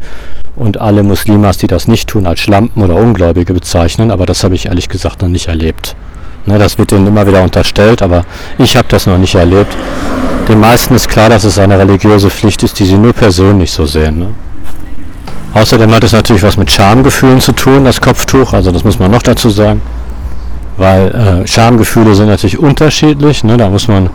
[0.56, 4.54] und alle Muslimas, die das nicht tun, als Schlampen oder Ungläubige bezeichnen, aber das habe
[4.54, 5.96] ich ehrlich gesagt noch nicht erlebt.
[6.46, 8.24] Ne, das wird ihnen immer wieder unterstellt, aber
[8.58, 9.76] ich habe das noch nicht erlebt.
[10.48, 13.86] Den meisten ist klar, dass es eine religiöse Pflicht ist, die sie nur persönlich so
[13.86, 14.18] sehen.
[14.18, 14.28] Ne?
[15.54, 19.10] Außerdem hat es natürlich was mit Schamgefühlen zu tun, das Kopftuch, also das muss man
[19.10, 19.80] noch dazu sagen.
[20.76, 23.56] Weil äh, Schamgefühle sind natürlich unterschiedlich, ne?
[23.56, 24.10] da muss man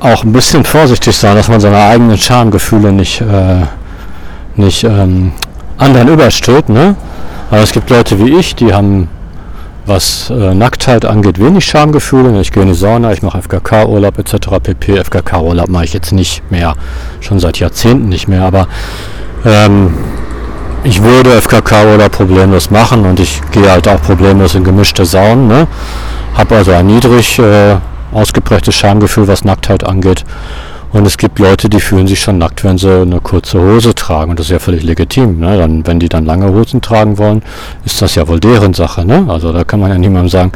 [0.00, 3.66] auch ein bisschen vorsichtig sein, dass man seine eigenen Schamgefühle nicht, äh,
[4.56, 5.32] nicht ähm,
[5.76, 6.70] anderen überstülpt.
[6.70, 6.96] Ne?
[7.50, 9.08] Aber es gibt Leute wie ich, die haben,
[9.84, 12.40] was äh, Nacktheit angeht, wenig Schamgefühle.
[12.40, 14.48] Ich gehe in die Sauna, ich mache FKK-Urlaub etc.
[14.62, 15.04] pp.
[15.04, 16.74] FKK-Urlaub mache ich jetzt nicht mehr,
[17.20, 18.68] schon seit Jahrzehnten nicht mehr, aber
[19.44, 19.94] ähm,
[20.82, 25.46] ich würde FKK-Urlaub problemlos machen und ich gehe halt auch problemlos in gemischte Saunen.
[25.46, 25.66] Ne?
[26.34, 27.76] Habe also ein niedrig äh,
[28.12, 30.24] ausgeprägtes Schamgefühl, was Nacktheit angeht.
[30.92, 34.30] Und es gibt Leute, die fühlen sich schon nackt, wenn sie eine kurze Hose tragen.
[34.30, 35.38] Und das ist ja völlig legitim.
[35.38, 35.56] Ne?
[35.56, 37.42] Dann, wenn die dann lange Hosen tragen wollen,
[37.84, 39.04] ist das ja wohl deren Sache.
[39.04, 39.24] Ne?
[39.28, 40.52] Also da kann man ja niemandem sagen.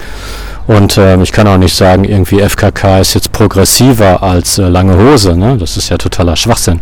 [0.66, 4.96] Und äh, ich kann auch nicht sagen, irgendwie FKK ist jetzt progressiver als äh, lange
[4.96, 5.36] Hose.
[5.36, 5.56] Ne?
[5.56, 6.80] Das ist ja totaler Schwachsinn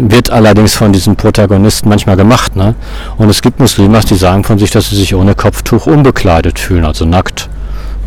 [0.00, 2.54] wird allerdings von diesen Protagonisten manchmal gemacht.
[2.54, 2.76] Ne?
[3.16, 6.84] Und es gibt Muslimas, die sagen von sich, dass sie sich ohne Kopftuch unbekleidet fühlen,
[6.84, 7.48] also nackt.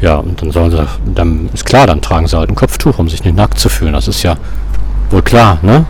[0.01, 3.07] Ja, und dann sollen sie, dann ist klar, dann tragen sie halt ein Kopftuch, um
[3.07, 3.93] sich nicht nackt zu fühlen.
[3.93, 4.35] Das ist ja
[5.11, 5.85] wohl klar, ne?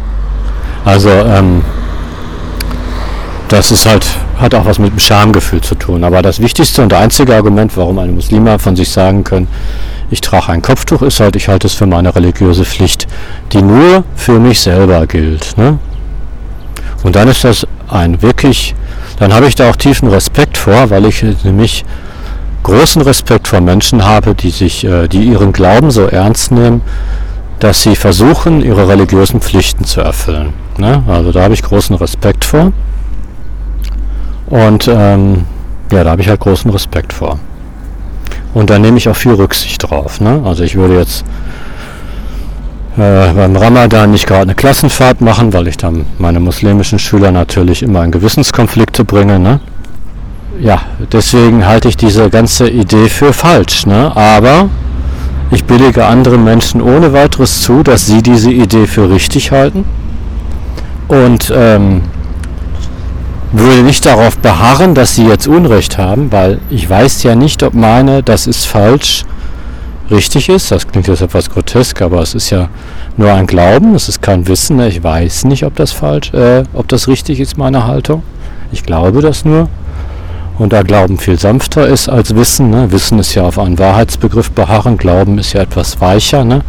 [0.83, 1.63] Also, ähm,
[3.47, 4.05] das ist halt,
[4.37, 6.03] hat auch was mit dem Schamgefühl zu tun.
[6.03, 9.47] Aber das wichtigste und einzige Argument, warum eine Muslima von sich sagen können,
[10.09, 13.07] ich trage ein Kopftuch, ist halt, ich halte es für meine religiöse Pflicht,
[13.53, 15.57] die nur für mich selber gilt.
[15.57, 15.79] Ne?
[17.03, 18.75] Und dann ist das ein wirklich,
[19.19, 21.85] dann habe ich da auch tiefen Respekt vor, weil ich nämlich
[22.63, 26.81] großen Respekt vor Menschen habe, die sich, äh, die ihren Glauben so ernst nehmen,
[27.59, 30.53] dass sie versuchen, ihre religiösen Pflichten zu erfüllen.
[30.77, 31.03] Ne?
[31.07, 32.71] Also da habe ich großen Respekt vor.
[34.47, 35.45] Und ähm,
[35.91, 37.39] ja, da habe ich halt großen Respekt vor.
[38.53, 40.19] Und da nehme ich auch viel Rücksicht drauf.
[40.19, 40.41] Ne?
[40.43, 41.23] Also ich würde jetzt
[42.97, 47.83] äh, beim Ramadan nicht gerade eine Klassenfahrt machen, weil ich dann meine muslimischen Schüler natürlich
[47.83, 49.39] immer in Gewissenskonflikte bringe.
[49.39, 49.59] Ne?
[50.59, 53.85] Ja, deswegen halte ich diese ganze Idee für falsch.
[53.85, 54.15] Ne?
[54.15, 54.69] Aber
[55.49, 59.85] ich billige anderen Menschen ohne weiteres zu, dass sie diese Idee für richtig halten.
[61.07, 62.03] Und ähm,
[63.51, 67.73] würde nicht darauf beharren, dass sie jetzt Unrecht haben, weil ich weiß ja nicht, ob
[67.73, 69.25] meine, das ist falsch,
[70.09, 70.71] richtig ist.
[70.71, 72.69] Das klingt jetzt etwas grotesk, aber es ist ja
[73.17, 74.79] nur ein Glauben, es ist kein Wissen.
[74.81, 78.23] Ich weiß nicht, ob das falsch, äh, ob das richtig ist, meine Haltung.
[78.71, 79.67] Ich glaube das nur.
[80.61, 82.91] Und da Glauben viel sanfter ist als Wissen, ne?
[82.91, 86.61] Wissen ist ja auf einen Wahrheitsbegriff beharren, Glauben ist ja etwas weicher, ne?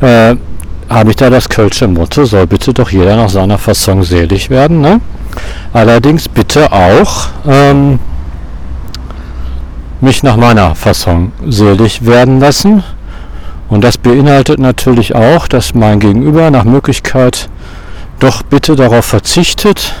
[0.00, 0.36] Äh,
[0.88, 4.80] habe ich da das Kölsche Motto, soll bitte doch jeder nach seiner Fassung selig werden,
[4.80, 5.00] ne?
[5.72, 7.98] Allerdings bitte auch ähm,
[10.00, 12.84] mich nach meiner Fassung selig werden lassen.
[13.68, 17.48] Und das beinhaltet natürlich auch, dass mein Gegenüber nach Möglichkeit
[18.20, 19.96] doch bitte darauf verzichtet,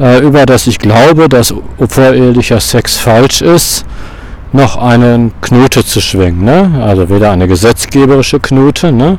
[0.00, 1.54] äh, über das ich glaube, dass
[1.88, 3.84] vorehelicher Sex falsch ist,
[4.52, 6.44] noch eine Knote zu schwingen.
[6.44, 6.82] Ne?
[6.82, 9.18] Also weder eine gesetzgeberische Knote, ne?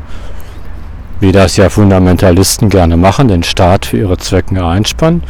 [1.20, 5.24] wie das ja Fundamentalisten gerne machen, den Staat für ihre Zwecken einspannen,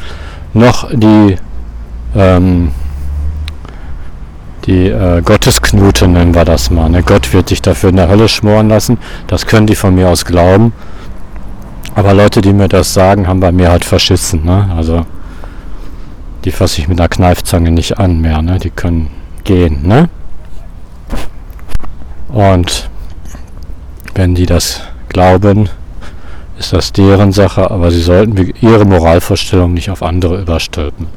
[0.53, 1.35] noch die,
[2.15, 2.71] ähm,
[4.65, 6.89] die äh, Gottesknute nennen wir das mal.
[6.89, 7.03] Ne?
[7.03, 8.97] Gott wird dich dafür in der Hölle schmoren lassen.
[9.27, 10.73] Das können die von mir aus glauben.
[11.93, 14.45] Aber Leute, die mir das sagen, haben bei mir halt verschissen.
[14.45, 14.69] Ne?
[14.75, 15.05] Also
[16.45, 18.41] die fasse ich mit einer Kneifzange nicht an mehr.
[18.41, 18.59] Ne?
[18.59, 19.09] Die können
[19.43, 19.87] gehen.
[19.87, 20.09] Ne?
[22.29, 22.89] Und
[24.15, 25.69] wenn die das glauben,
[26.57, 31.07] ist das deren Sache, aber sie sollten ihre Moralvorstellung nicht auf andere überstülpen.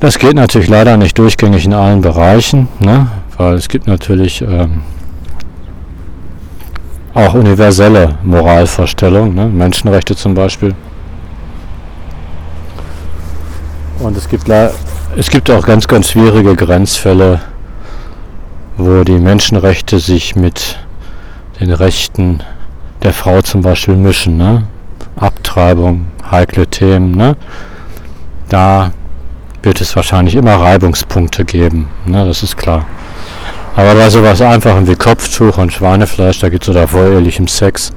[0.00, 3.08] Das geht natürlich leider nicht durchgängig in allen Bereichen, ne?
[3.36, 4.82] weil es gibt natürlich ähm,
[7.14, 9.46] auch universelle Moralvorstellungen, ne?
[9.46, 10.74] Menschenrechte zum Beispiel.
[14.00, 14.48] Und es gibt,
[15.16, 17.40] es gibt auch ganz, ganz schwierige Grenzfälle,
[18.76, 20.78] wo die Menschenrechte sich mit
[21.60, 22.42] den Rechten
[23.02, 24.36] der Frau zum Beispiel mischen.
[24.36, 24.64] Ne?
[25.16, 27.12] Abtreibung, heikle Themen.
[27.12, 27.36] Ne?
[28.48, 28.90] Da
[29.62, 31.88] wird es wahrscheinlich immer Reibungspunkte geben.
[32.04, 32.26] Ne?
[32.26, 32.84] Das ist klar.
[33.76, 37.92] Aber bei sowas Einfachem wie Kopftuch und Schweinefleisch, da gibt es oder vorehelichem Sex,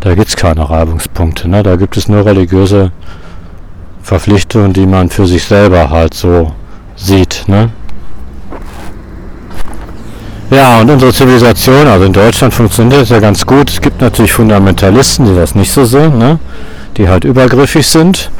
[0.00, 1.48] da gibt es keine Reibungspunkte.
[1.48, 1.62] Ne?
[1.62, 2.92] Da gibt es nur religiöse
[4.08, 6.52] Verpflichtungen, die man für sich selber halt so
[6.96, 7.44] sieht.
[7.46, 7.68] Ne?
[10.50, 13.68] Ja, und unsere Zivilisation, also in Deutschland funktioniert das ja ganz gut.
[13.68, 16.38] Es gibt natürlich Fundamentalisten, die das nicht so sehen, ne?
[16.96, 18.30] die halt übergriffig sind,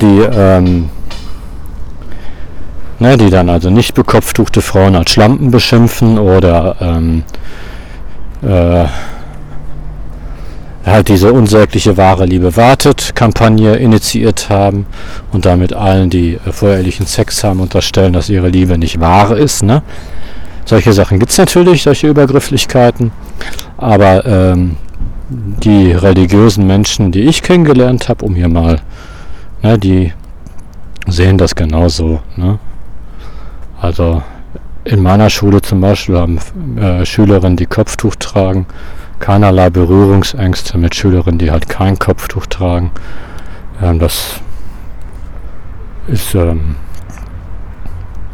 [0.00, 0.88] die, ähm,
[2.98, 7.22] ne, die dann also nicht bekopftuchte Frauen als Schlampen beschimpfen oder ähm,
[8.42, 8.86] äh,
[10.92, 14.86] halt diese unsägliche wahre Liebe wartet Kampagne initiiert haben
[15.32, 19.62] und damit allen, die äh, vorherlichen Sex haben, unterstellen, dass ihre Liebe nicht wahr ist.
[19.62, 19.82] Ne?
[20.64, 23.12] Solche Sachen gibt es natürlich, solche Übergrifflichkeiten.
[23.76, 24.76] Aber ähm,
[25.28, 28.80] die religiösen Menschen, die ich kennengelernt habe, um hier mal,
[29.62, 30.12] ne, die
[31.06, 32.20] sehen das genauso.
[32.36, 32.58] Ne?
[33.80, 34.22] Also
[34.84, 36.38] in meiner Schule zum Beispiel haben
[36.78, 38.66] äh, Schülerinnen, die Kopftuch tragen,
[39.20, 42.90] keinerlei Berührungsängste mit Schülerinnen, die halt kein Kopftuch tragen.
[43.82, 44.40] Ähm, das
[46.08, 46.76] ist, ähm,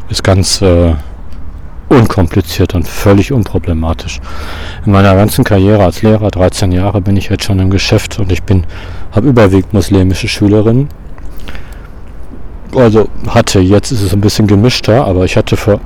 [0.09, 0.95] ist ganz äh,
[1.88, 4.20] unkompliziert und völlig unproblematisch.
[4.87, 8.33] In meiner ganzen Karriere als Lehrer, 13 Jahre, bin ich jetzt schon im Geschäft und
[8.33, 8.43] ich
[9.12, 10.89] habe überwiegend muslimische Schülerinnen.
[12.74, 15.80] Also hatte, jetzt ist es ein bisschen gemischter, aber ich hatte vor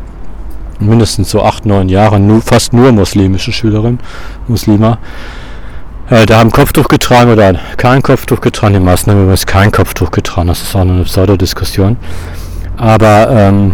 [0.81, 4.01] mindestens so 8, 9 Jahren nur, fast nur muslimische Schülerinnen,
[4.49, 4.99] Muslima.
[6.09, 8.75] Äh, da haben Kopftuch getragen oder kein Kopftuch getragen.
[8.75, 10.49] Die meisten haben übrigens kein Kopftuch getragen.
[10.49, 11.97] Das ist auch eine Pseudodiskussion.
[12.77, 13.73] Aber ähm,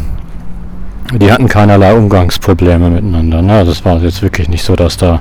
[1.13, 3.43] die hatten keinerlei Umgangsprobleme miteinander.
[3.43, 3.53] Ne?
[3.53, 5.21] Also es war jetzt wirklich nicht so, dass da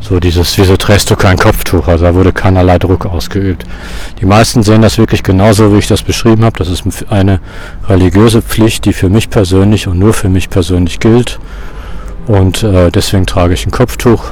[0.00, 1.88] so dieses, wieso trägst du kein Kopftuch?
[1.88, 3.64] Also da wurde keinerlei Druck ausgeübt.
[4.20, 6.58] Die meisten sehen das wirklich genauso, wie ich das beschrieben habe.
[6.58, 7.40] Das ist eine
[7.88, 11.38] religiöse Pflicht, die für mich persönlich und nur für mich persönlich gilt.
[12.26, 14.24] Und äh, deswegen trage ich ein Kopftuch,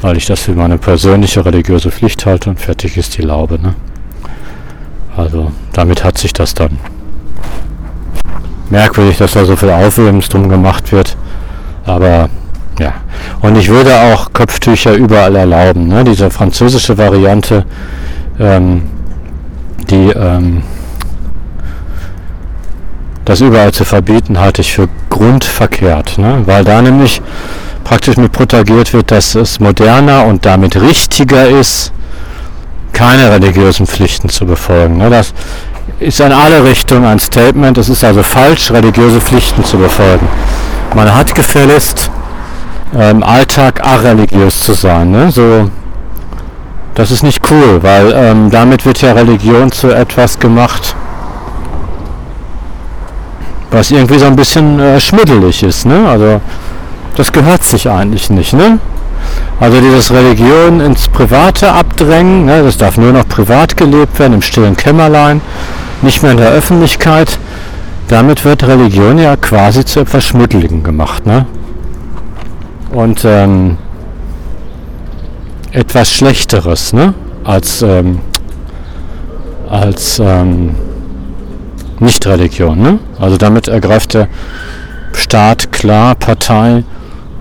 [0.00, 3.60] weil ich das für meine persönliche religiöse Pflicht halte und fertig ist die Laube.
[3.60, 3.74] Ne?
[5.16, 6.78] Also damit hat sich das dann.
[8.70, 11.16] Merkwürdig, dass da so viel Aufwärms drum gemacht wird.
[11.84, 12.28] Aber
[12.80, 12.94] ja.
[13.42, 15.88] Und ich würde auch Kopftücher überall erlauben.
[15.88, 16.02] Ne?
[16.02, 17.64] Diese französische Variante,
[18.38, 18.82] ähm,
[19.90, 20.62] die ähm,
[23.24, 26.18] das überall zu verbieten, halte ich für grundverkehrt.
[26.18, 26.42] Ne?
[26.46, 27.20] Weil da nämlich
[27.84, 31.92] praktisch mit protagiert wird, dass es moderner und damit richtiger ist,
[32.92, 34.98] keine religiösen Pflichten zu befolgen.
[34.98, 35.10] Ne?
[35.10, 35.34] Das
[36.00, 37.76] ist in alle Richtungen ein Statement.
[37.78, 40.26] Es ist also falsch, religiöse Pflichten zu befolgen.
[40.94, 42.10] Man hat gefälligst
[42.96, 45.10] äh, im Alltag areligiös zu sein.
[45.10, 45.30] Ne?
[45.30, 45.70] So,
[46.94, 50.94] das ist nicht cool, weil ähm, damit wird ja Religion zu etwas gemacht,
[53.70, 55.86] was irgendwie so ein bisschen äh, schmuddelig ist.
[55.86, 56.08] Ne?
[56.08, 56.40] Also
[57.16, 58.52] das gehört sich eigentlich nicht.
[58.52, 58.78] Ne?
[59.60, 62.62] Also dieses Religion ins Private abdrängen, ne?
[62.62, 65.40] das darf nur noch privat gelebt werden, im stillen Kämmerlein,
[66.02, 67.38] nicht mehr in der Öffentlichkeit.
[68.08, 71.26] Damit wird Religion ja quasi zu etwas Schmuddeligem gemacht.
[71.26, 71.46] Ne?
[72.90, 73.78] Und ähm,
[75.72, 77.14] etwas Schlechteres ne?
[77.44, 78.20] als, ähm,
[79.68, 80.74] als ähm,
[82.00, 82.80] Nicht-Religion.
[82.80, 82.98] Ne?
[83.18, 84.28] Also damit ergreift der
[85.12, 86.84] Staat klar Partei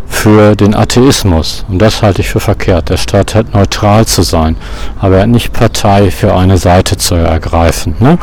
[0.08, 1.66] für den Atheismus.
[1.68, 2.90] Und das halte ich für verkehrt.
[2.90, 4.58] Der Staat hat neutral zu sein,
[5.00, 7.96] aber er hat nicht Partei für eine Seite zu ergreifen.
[8.00, 8.18] Ne?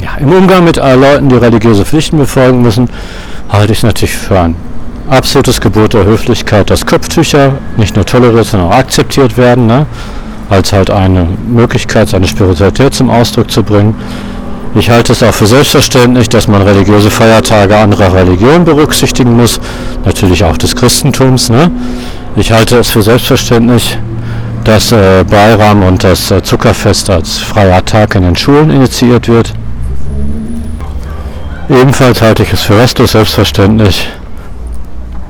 [0.00, 2.90] Ja, Im Umgang mit Leuten, die religiöse Pflichten befolgen müssen,
[3.48, 4.56] halte ich es natürlich für ein
[5.08, 9.86] absolutes Gebot der Höflichkeit, dass Kopftücher nicht nur toleriert, sondern auch akzeptiert werden, ne?
[10.50, 13.94] als halt eine Möglichkeit, seine Spiritualität zum Ausdruck zu bringen.
[14.74, 19.58] Ich halte es auch für selbstverständlich, dass man religiöse Feiertage anderer Religionen berücksichtigen muss,
[20.04, 21.48] natürlich auch des Christentums.
[21.48, 21.70] Ne?
[22.36, 23.96] Ich halte es für selbstverständlich,
[24.64, 29.54] dass äh, Bayram und das äh, Zuckerfest als freier Tag in den Schulen initiiert wird.
[31.70, 34.08] Ebenfalls halte ich es für restlos selbstverständlich,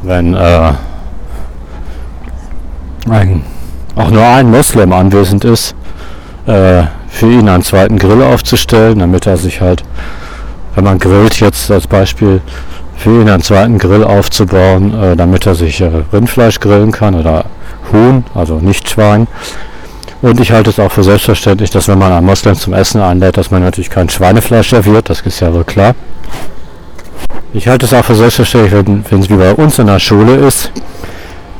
[0.06, 0.72] wenn äh,
[3.10, 3.44] ein,
[3.94, 5.74] auch nur ein Moslem anwesend ist,
[6.46, 9.82] äh, für ihn einen zweiten Grill aufzustellen, damit er sich halt,
[10.74, 12.40] wenn man grillt jetzt als Beispiel,
[12.96, 17.44] für ihn einen zweiten Grill aufzubauen, äh, damit er sich äh, Rindfleisch grillen kann oder
[17.92, 19.26] Huhn, also nicht Schwein.
[20.22, 23.36] Und ich halte es auch für selbstverständlich, dass wenn man einen Moslem zum Essen einlädt,
[23.36, 25.94] dass man natürlich kein Schweinefleisch serviert, das ist ja wohl klar.
[27.52, 28.72] Ich halte es auch für selbstverständlich,
[29.10, 30.70] wenn es wie bei uns in der Schule ist,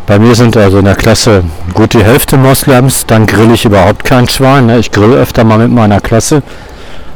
[0.07, 1.43] bei mir sind also in der Klasse
[1.75, 4.67] gut die Hälfte Moslems, dann grill ich überhaupt kein Schwein.
[4.67, 4.79] Ne?
[4.79, 6.45] Ich grill öfter mal mit meiner Klasse,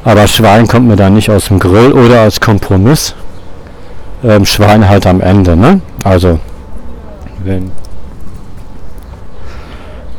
[0.05, 3.15] aber Schwein kommt mir dann nicht aus dem Grill oder als Kompromiss.
[4.25, 5.57] Ähm, Schwein halt am Ende.
[5.57, 5.81] Ne?
[6.03, 6.41] Also
[7.45, 7.71] wenn,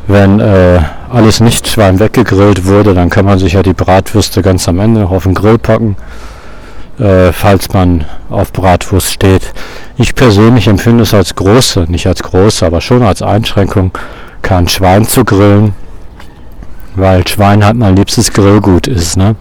[0.06, 0.80] wenn äh,
[1.12, 5.06] alles nicht Schwein weggegrillt wurde, dann kann man sich ja die Bratwürste ganz am Ende
[5.06, 5.96] auf den Grill packen
[6.98, 9.52] äh, falls man auf Bratwurst steht.
[9.96, 13.92] Ich persönlich empfinde es als große, nicht als große, aber schon als Einschränkung,
[14.42, 15.74] kein Schwein zu grillen,
[16.96, 19.16] weil Schwein halt mein liebstes Grillgut ist.
[19.16, 19.36] Ne?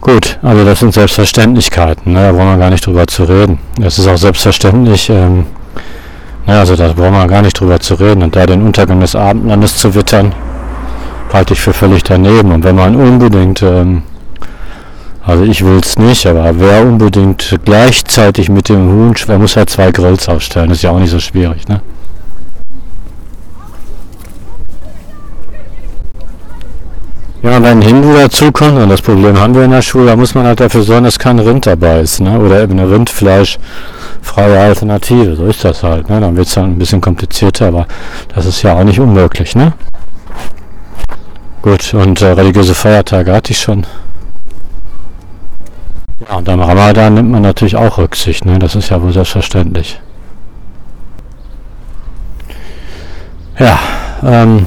[0.00, 2.28] Gut, also das sind Selbstverständlichkeiten, ne?
[2.28, 3.60] da wollen wir gar nicht drüber zu reden.
[3.80, 5.46] Es ist auch selbstverständlich, ähm,
[6.46, 8.22] na, also da wollen wir gar nicht drüber zu reden.
[8.22, 10.34] Und da den Untergang des Abendlandes zu wittern,
[11.32, 12.50] halte ich für völlig daneben.
[12.50, 14.02] Und wenn man unbedingt ähm,
[15.24, 19.66] also ich will es nicht, aber wer unbedingt gleichzeitig mit dem Huhn, wer muss ja
[19.66, 21.80] zwei Grills aufstellen, das ist ja auch nicht so schwierig, ne?
[27.42, 30.34] Ja, wenn ein Hindu dazukommt, und das Problem haben wir in der Schule, da muss
[30.34, 32.38] man halt dafür sorgen, dass kein Rind dabei ist, ne?
[32.38, 35.34] Oder eben eine rindfleischfreie Alternative.
[35.34, 36.20] So ist das halt, ne?
[36.20, 37.86] Dann wird es dann ein bisschen komplizierter, aber
[38.32, 39.72] das ist ja auch nicht unmöglich, ne?
[41.62, 43.86] Gut, und äh, religiöse Feiertage hatte ich schon.
[46.28, 48.58] Ja, und am Ramadan nimmt man natürlich auch Rücksicht, ne?
[48.58, 50.00] das ist ja wohl selbstverständlich.
[53.58, 53.78] Ja,
[54.22, 54.66] ähm,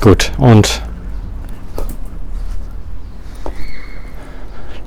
[0.00, 0.82] gut, und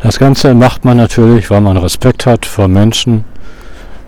[0.02, 3.26] das Ganze macht man natürlich, weil man Respekt hat vor Menschen,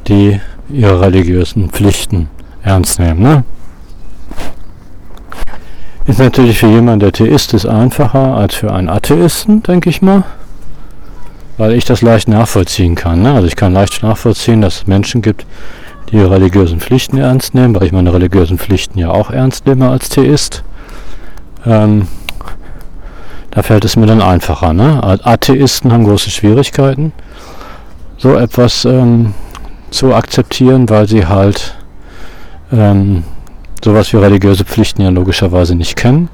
[0.07, 2.29] die ihre religiösen Pflichten
[2.61, 3.21] ernst nehmen.
[3.21, 3.43] Ne?
[6.05, 10.23] Ist natürlich für jemanden, der Theist ist, einfacher als für einen Atheisten, denke ich mal
[11.59, 13.21] weil ich das leicht nachvollziehen kann.
[13.21, 13.33] Ne?
[13.33, 15.45] Also ich kann leicht nachvollziehen, dass es Menschen gibt,
[16.09, 19.89] die ihre religiösen Pflichten ernst nehmen, weil ich meine religiösen Pflichten ja auch ernst nehme
[19.89, 20.63] als Theist.
[21.65, 22.07] Ähm,
[23.51, 24.71] da fällt es mir dann einfacher.
[24.71, 25.03] Ne?
[25.03, 27.11] Atheisten haben große Schwierigkeiten.
[28.17, 29.33] so etwas ähm,
[29.91, 31.75] zu akzeptieren, weil sie halt
[32.71, 33.25] ähm,
[33.83, 36.29] sowas wie religiöse Pflichten ja logischerweise nicht kennen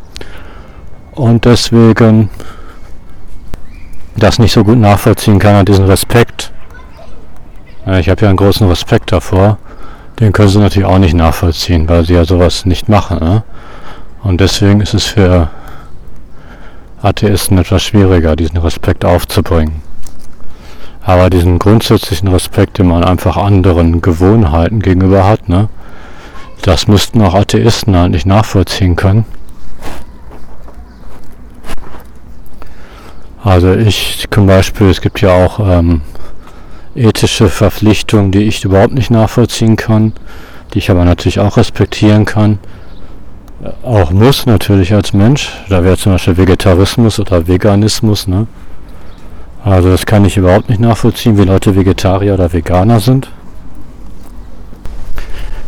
[1.14, 2.30] und deswegen
[4.16, 6.52] das nicht so gut nachvollziehen kann an diesen Respekt.
[8.00, 9.58] Ich habe ja einen großen Respekt davor.
[10.20, 13.20] Den können sie natürlich auch nicht nachvollziehen, weil sie ja sowas nicht machen.
[13.20, 13.44] Ne?
[14.24, 15.50] Und deswegen ist es für
[17.02, 19.84] Atheisten etwas schwieriger, diesen Respekt aufzubringen.
[21.04, 25.70] Aber diesen grundsätzlichen Respekt, den man einfach anderen Gewohnheiten gegenüber hat, ne,
[26.64, 29.26] das müssten auch Atheisten eigentlich nachvollziehen können.
[33.46, 36.02] Also ich zum Beispiel, es gibt ja auch ähm,
[36.96, 40.14] ethische Verpflichtungen, die ich überhaupt nicht nachvollziehen kann,
[40.74, 42.58] die ich aber natürlich auch respektieren kann.
[43.84, 45.52] Auch muss natürlich als Mensch.
[45.70, 48.28] Da wäre zum Beispiel Vegetarismus oder Veganismus.
[48.28, 48.48] Ne?
[49.64, 53.30] Also das kann ich überhaupt nicht nachvollziehen, wie Leute Vegetarier oder Veganer sind.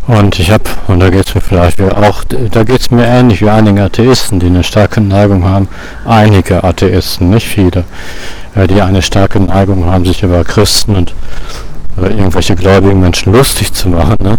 [0.08, 3.42] Und ich habe, und da geht es mir vielleicht auch, da geht es mir ähnlich
[3.42, 5.68] wie einigen Atheisten, die eine starke Neigung haben,
[6.06, 7.84] einige Atheisten, nicht viele,
[8.70, 11.14] die eine starke Neigung haben, sich über Christen und
[11.98, 14.16] über irgendwelche gläubigen Menschen lustig zu machen.
[14.22, 14.38] Ne?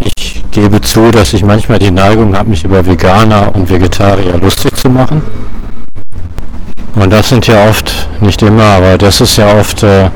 [0.00, 4.76] Ich gebe zu, dass ich manchmal die Neigung habe, mich über Veganer und Vegetarier lustig
[4.76, 5.22] zu machen.
[6.94, 10.10] Und das sind ja oft, nicht immer, aber das ist ja oft äh,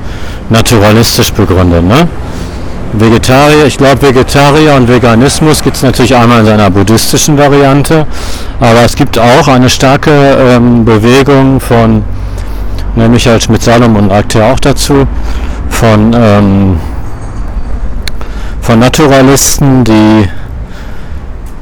[0.51, 1.85] naturalistisch begründet.
[1.85, 2.07] Ne?
[2.93, 8.05] Vegetarier, ich glaube Vegetarier und Veganismus gibt es natürlich einmal in seiner buddhistischen Variante,
[8.59, 12.03] aber es gibt auch eine starke ähm, Bewegung von,
[12.97, 15.07] ne, Michael Schmidt-Salomon ragt ja auch dazu,
[15.69, 16.81] von, ähm,
[18.61, 20.29] von Naturalisten, die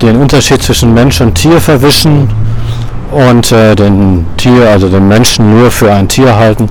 [0.00, 2.30] den Unterschied zwischen Mensch und Tier verwischen
[3.12, 6.70] und äh, den Tier, also den Menschen nur für ein Tier halten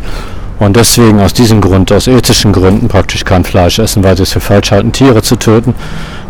[0.60, 4.32] und deswegen aus diesem Grund, aus ethischen Gründen praktisch kein Fleisch essen, weil sie es
[4.32, 5.76] für falsch halten, Tiere zu töten,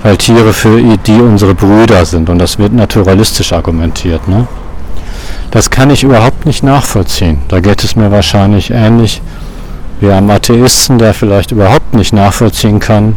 [0.04, 4.28] weil Tiere für die unsere Brüder sind und das wird naturalistisch argumentiert.
[4.28, 4.48] Ne?
[5.52, 7.40] Das kann ich überhaupt nicht nachvollziehen.
[7.48, 9.22] Da geht es mir wahrscheinlich ähnlich
[10.00, 13.16] wie einem Atheisten, der vielleicht überhaupt nicht nachvollziehen kann,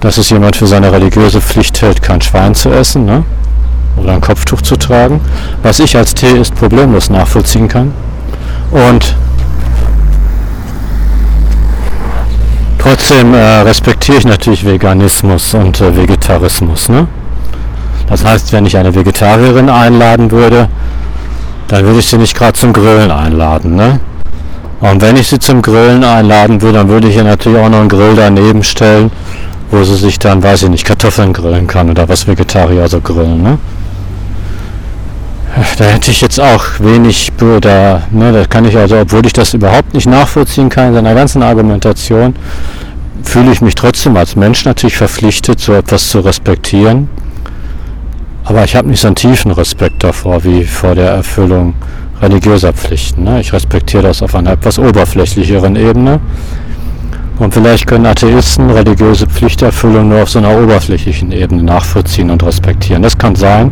[0.00, 3.04] dass es jemand für seine religiöse Pflicht hält, kein Schwein zu essen.
[3.04, 3.24] Ne?
[3.98, 5.20] Oder ein Kopftuch zu tragen,
[5.62, 7.92] was ich als Theist problemlos nachvollziehen kann.
[8.70, 9.14] Und
[12.78, 16.88] trotzdem äh, respektiere ich natürlich Veganismus und äh, Vegetarismus.
[16.88, 17.06] Ne?
[18.08, 20.68] Das heißt, wenn ich eine Vegetarierin einladen würde,
[21.68, 23.76] dann würde ich sie nicht gerade zum Grillen einladen.
[23.76, 24.00] Ne?
[24.80, 27.80] Und wenn ich sie zum Grillen einladen würde, dann würde ich ihr natürlich auch noch
[27.80, 29.10] einen Grill daneben stellen,
[29.70, 33.42] wo sie sich dann, weiß ich nicht, Kartoffeln grillen kann oder was Vegetarier so grillen.
[33.42, 33.58] Ne?
[35.78, 39.54] Da hätte ich jetzt auch wenig da, ne, da kann ich also, obwohl ich das
[39.54, 42.34] überhaupt nicht nachvollziehen kann in seiner ganzen Argumentation,
[43.22, 47.08] fühle ich mich trotzdem als Mensch natürlich verpflichtet, so etwas zu respektieren.
[48.44, 51.74] Aber ich habe nicht so einen tiefen Respekt davor, wie vor der Erfüllung
[52.22, 53.24] religiöser Pflichten.
[53.24, 53.40] Ne?
[53.40, 56.20] Ich respektiere das auf einer etwas oberflächlicheren Ebene.
[57.38, 63.02] Und vielleicht können Atheisten religiöse Pflichterfüllung nur auf so einer oberflächlichen Ebene nachvollziehen und respektieren.
[63.02, 63.70] Das kann sein.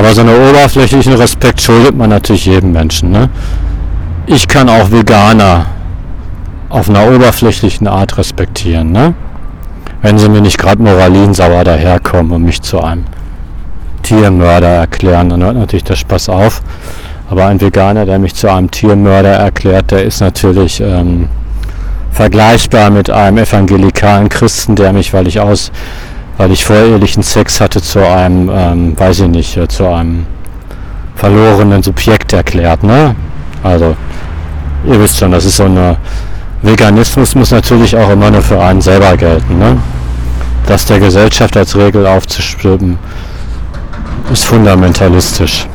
[0.00, 3.10] Aber so einen oberflächlichen Respekt schuldet man natürlich jedem Menschen.
[3.10, 3.28] Ne?
[4.24, 5.66] Ich kann auch Veganer
[6.70, 8.92] auf einer oberflächlichen Art respektieren.
[8.92, 9.12] Ne?
[10.00, 13.04] Wenn sie mir nicht gerade moralinsauer daherkommen und mich zu einem
[14.02, 16.62] Tiermörder erklären, dann hört natürlich der Spaß auf.
[17.28, 21.28] Aber ein Veganer, der mich zu einem Tiermörder erklärt, der ist natürlich ähm,
[22.10, 25.70] vergleichbar mit einem evangelikalen Christen, der mich, weil ich aus
[26.40, 30.24] weil ich vorehelichen Sex hatte zu einem, ähm, weiß ich nicht, äh, zu einem
[31.14, 33.14] verlorenen Subjekt erklärt, ne?
[33.62, 33.94] Also,
[34.86, 35.98] ihr wisst schon, das ist so eine,
[36.62, 39.76] Veganismus muss natürlich auch immer nur für einen selber gelten, ne?
[40.66, 42.98] Das der Gesellschaft als Regel aufzustimmen,
[44.32, 45.66] ist fundamentalistisch.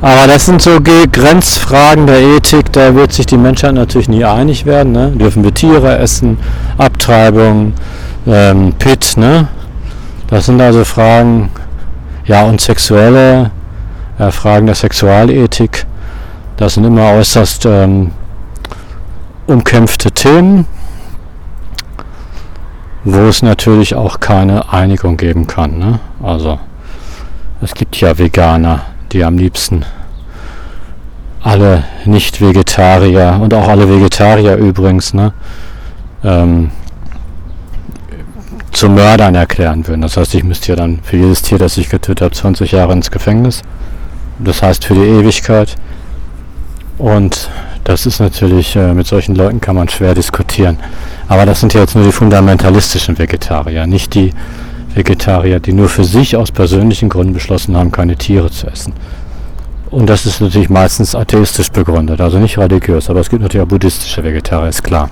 [0.00, 4.64] Aber das sind so Grenzfragen der Ethik, da wird sich die Menschheit natürlich nie einig
[4.64, 4.92] werden.
[4.92, 5.10] Ne?
[5.10, 6.38] Dürfen wir Tiere essen,
[6.76, 7.72] Abtreibung,
[8.26, 9.48] ähm, Pit, ne?
[10.28, 11.50] Das sind also Fragen,
[12.26, 13.50] ja, und sexuelle
[14.18, 15.86] äh, Fragen der Sexualethik.
[16.56, 18.10] Das sind immer äußerst ähm,
[19.46, 20.66] umkämpfte Themen,
[23.04, 25.78] wo es natürlich auch keine Einigung geben kann.
[25.78, 26.00] Ne?
[26.22, 26.58] Also
[27.62, 28.82] es gibt ja Veganer,
[29.12, 29.84] die am liebsten
[31.42, 35.32] alle Nicht-Vegetarier und auch alle Vegetarier übrigens ne,
[36.24, 36.70] ähm,
[38.72, 40.02] zu Mördern erklären würden.
[40.02, 42.92] Das heißt, ich müsste ja dann für jedes Tier, das ich getötet habe, 20 Jahre
[42.92, 43.62] ins Gefängnis.
[44.38, 45.76] das heißt für die Ewigkeit.
[46.98, 47.48] Und
[47.84, 50.78] das ist natürlich, äh, mit solchen Leuten kann man schwer diskutieren.
[51.28, 54.32] Aber das sind ja jetzt nur die fundamentalistischen Vegetarier, nicht die
[54.94, 58.92] Vegetarier, die nur für sich aus persönlichen Gründen beschlossen haben, keine Tiere zu essen.
[59.90, 63.68] Und das ist natürlich meistens atheistisch begründet, also nicht religiös, aber es gibt natürlich auch
[63.68, 65.08] buddhistische Vegetarier, ist klar.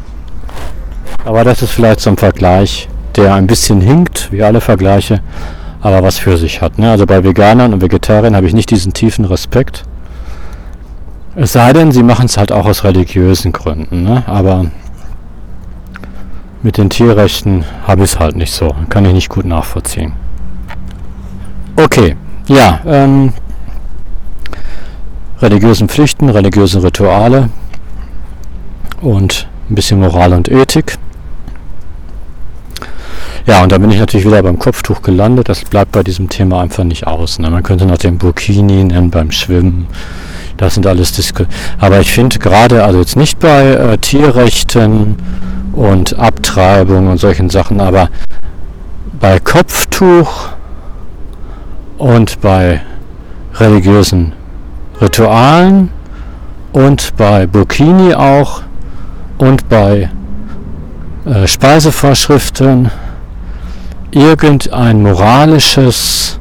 [1.25, 5.21] Aber das ist vielleicht so ein Vergleich, der ein bisschen hinkt, wie alle Vergleiche,
[5.81, 6.79] aber was für sich hat.
[6.79, 6.91] Ne?
[6.91, 9.85] Also bei Veganern und Vegetariern habe ich nicht diesen tiefen Respekt.
[11.35, 14.05] Es sei denn, sie machen es halt auch aus religiösen Gründen.
[14.05, 14.23] Ne?
[14.27, 14.67] Aber
[16.67, 18.75] mit den Tierrechten habe ich es halt nicht so.
[18.89, 20.15] Kann ich nicht gut nachvollziehen.
[21.77, 22.17] Okay,
[22.49, 23.33] ja, ähm,
[25.41, 27.51] religiösen Pflichten, religiöse Rituale
[29.01, 30.99] und ein bisschen Moral und Ethik.
[33.47, 35.49] Ja, und da bin ich natürlich wieder beim Kopftuch gelandet.
[35.49, 37.39] Das bleibt bei diesem Thema einfach nicht aus.
[37.39, 37.49] Ne?
[37.49, 39.87] Man könnte noch den Burkini nennen beim Schwimmen.
[40.57, 41.45] Das sind alles Disku
[41.79, 45.15] Aber ich finde gerade, also jetzt nicht bei äh, Tierrechten
[45.77, 48.09] und Abtreibung und solchen Sachen, aber
[49.21, 50.49] bei Kopftuch
[51.99, 52.81] und bei
[53.55, 54.33] religiösen
[55.01, 55.91] Ritualen
[56.73, 58.63] und bei Burkini auch
[59.39, 60.11] und bei
[61.27, 62.91] äh, Speisevorschriften
[64.11, 66.41] irgendein moralisches,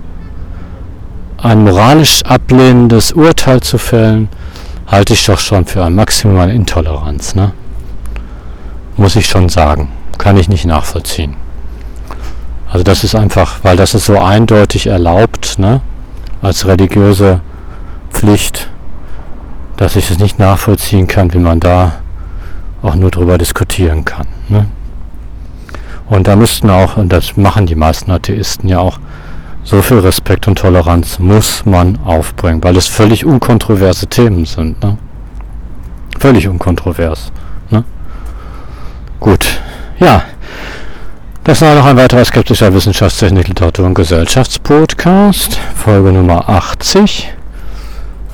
[1.38, 4.30] ein moralisch ablehnendes Urteil zu fällen,
[4.88, 7.36] halte ich doch schon für ein Maximum an Intoleranz.
[7.36, 7.52] Ne?
[8.98, 9.90] Muss ich schon sagen.
[10.18, 11.36] Kann ich nicht nachvollziehen.
[12.70, 15.82] Also das ist einfach, weil das ist so eindeutig erlaubt, ne?
[16.42, 17.42] als religiöse
[18.10, 18.70] Pflicht,
[19.78, 21.94] dass ich es nicht nachvollziehen kann, wie man da
[22.82, 24.28] auch nur drüber diskutieren kann.
[24.50, 24.66] Ne?
[26.08, 29.00] Und da müssten auch, und das machen die meisten Atheisten ja auch,
[29.64, 34.84] so viel Respekt und Toleranz muss man aufbringen, weil es völlig unkontroverse Themen sind.
[34.84, 34.98] Ne?
[36.20, 37.32] Völlig unkontrovers.
[39.20, 39.60] Gut,
[40.00, 40.24] ja.
[41.44, 47.32] Das war noch ein weiterer skeptischer Wissenschaftstechnik, Literatur und Gesellschaftspodcast, Folge Nummer 80.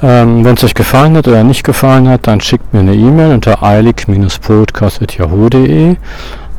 [0.03, 3.33] Ähm, Wenn es euch gefallen hat oder nicht gefallen hat, dann schickt mir eine E-Mail
[3.33, 5.97] unter eilig-podcast.yahoo.de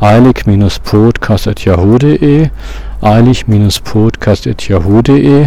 [0.00, 2.50] eilig-podcast.yahoo.de
[3.00, 5.46] eilig-podcast.yahoo.de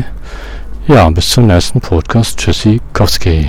[0.88, 2.38] Ja, bis zum nächsten Podcast.
[2.40, 3.48] Tschüssikowski.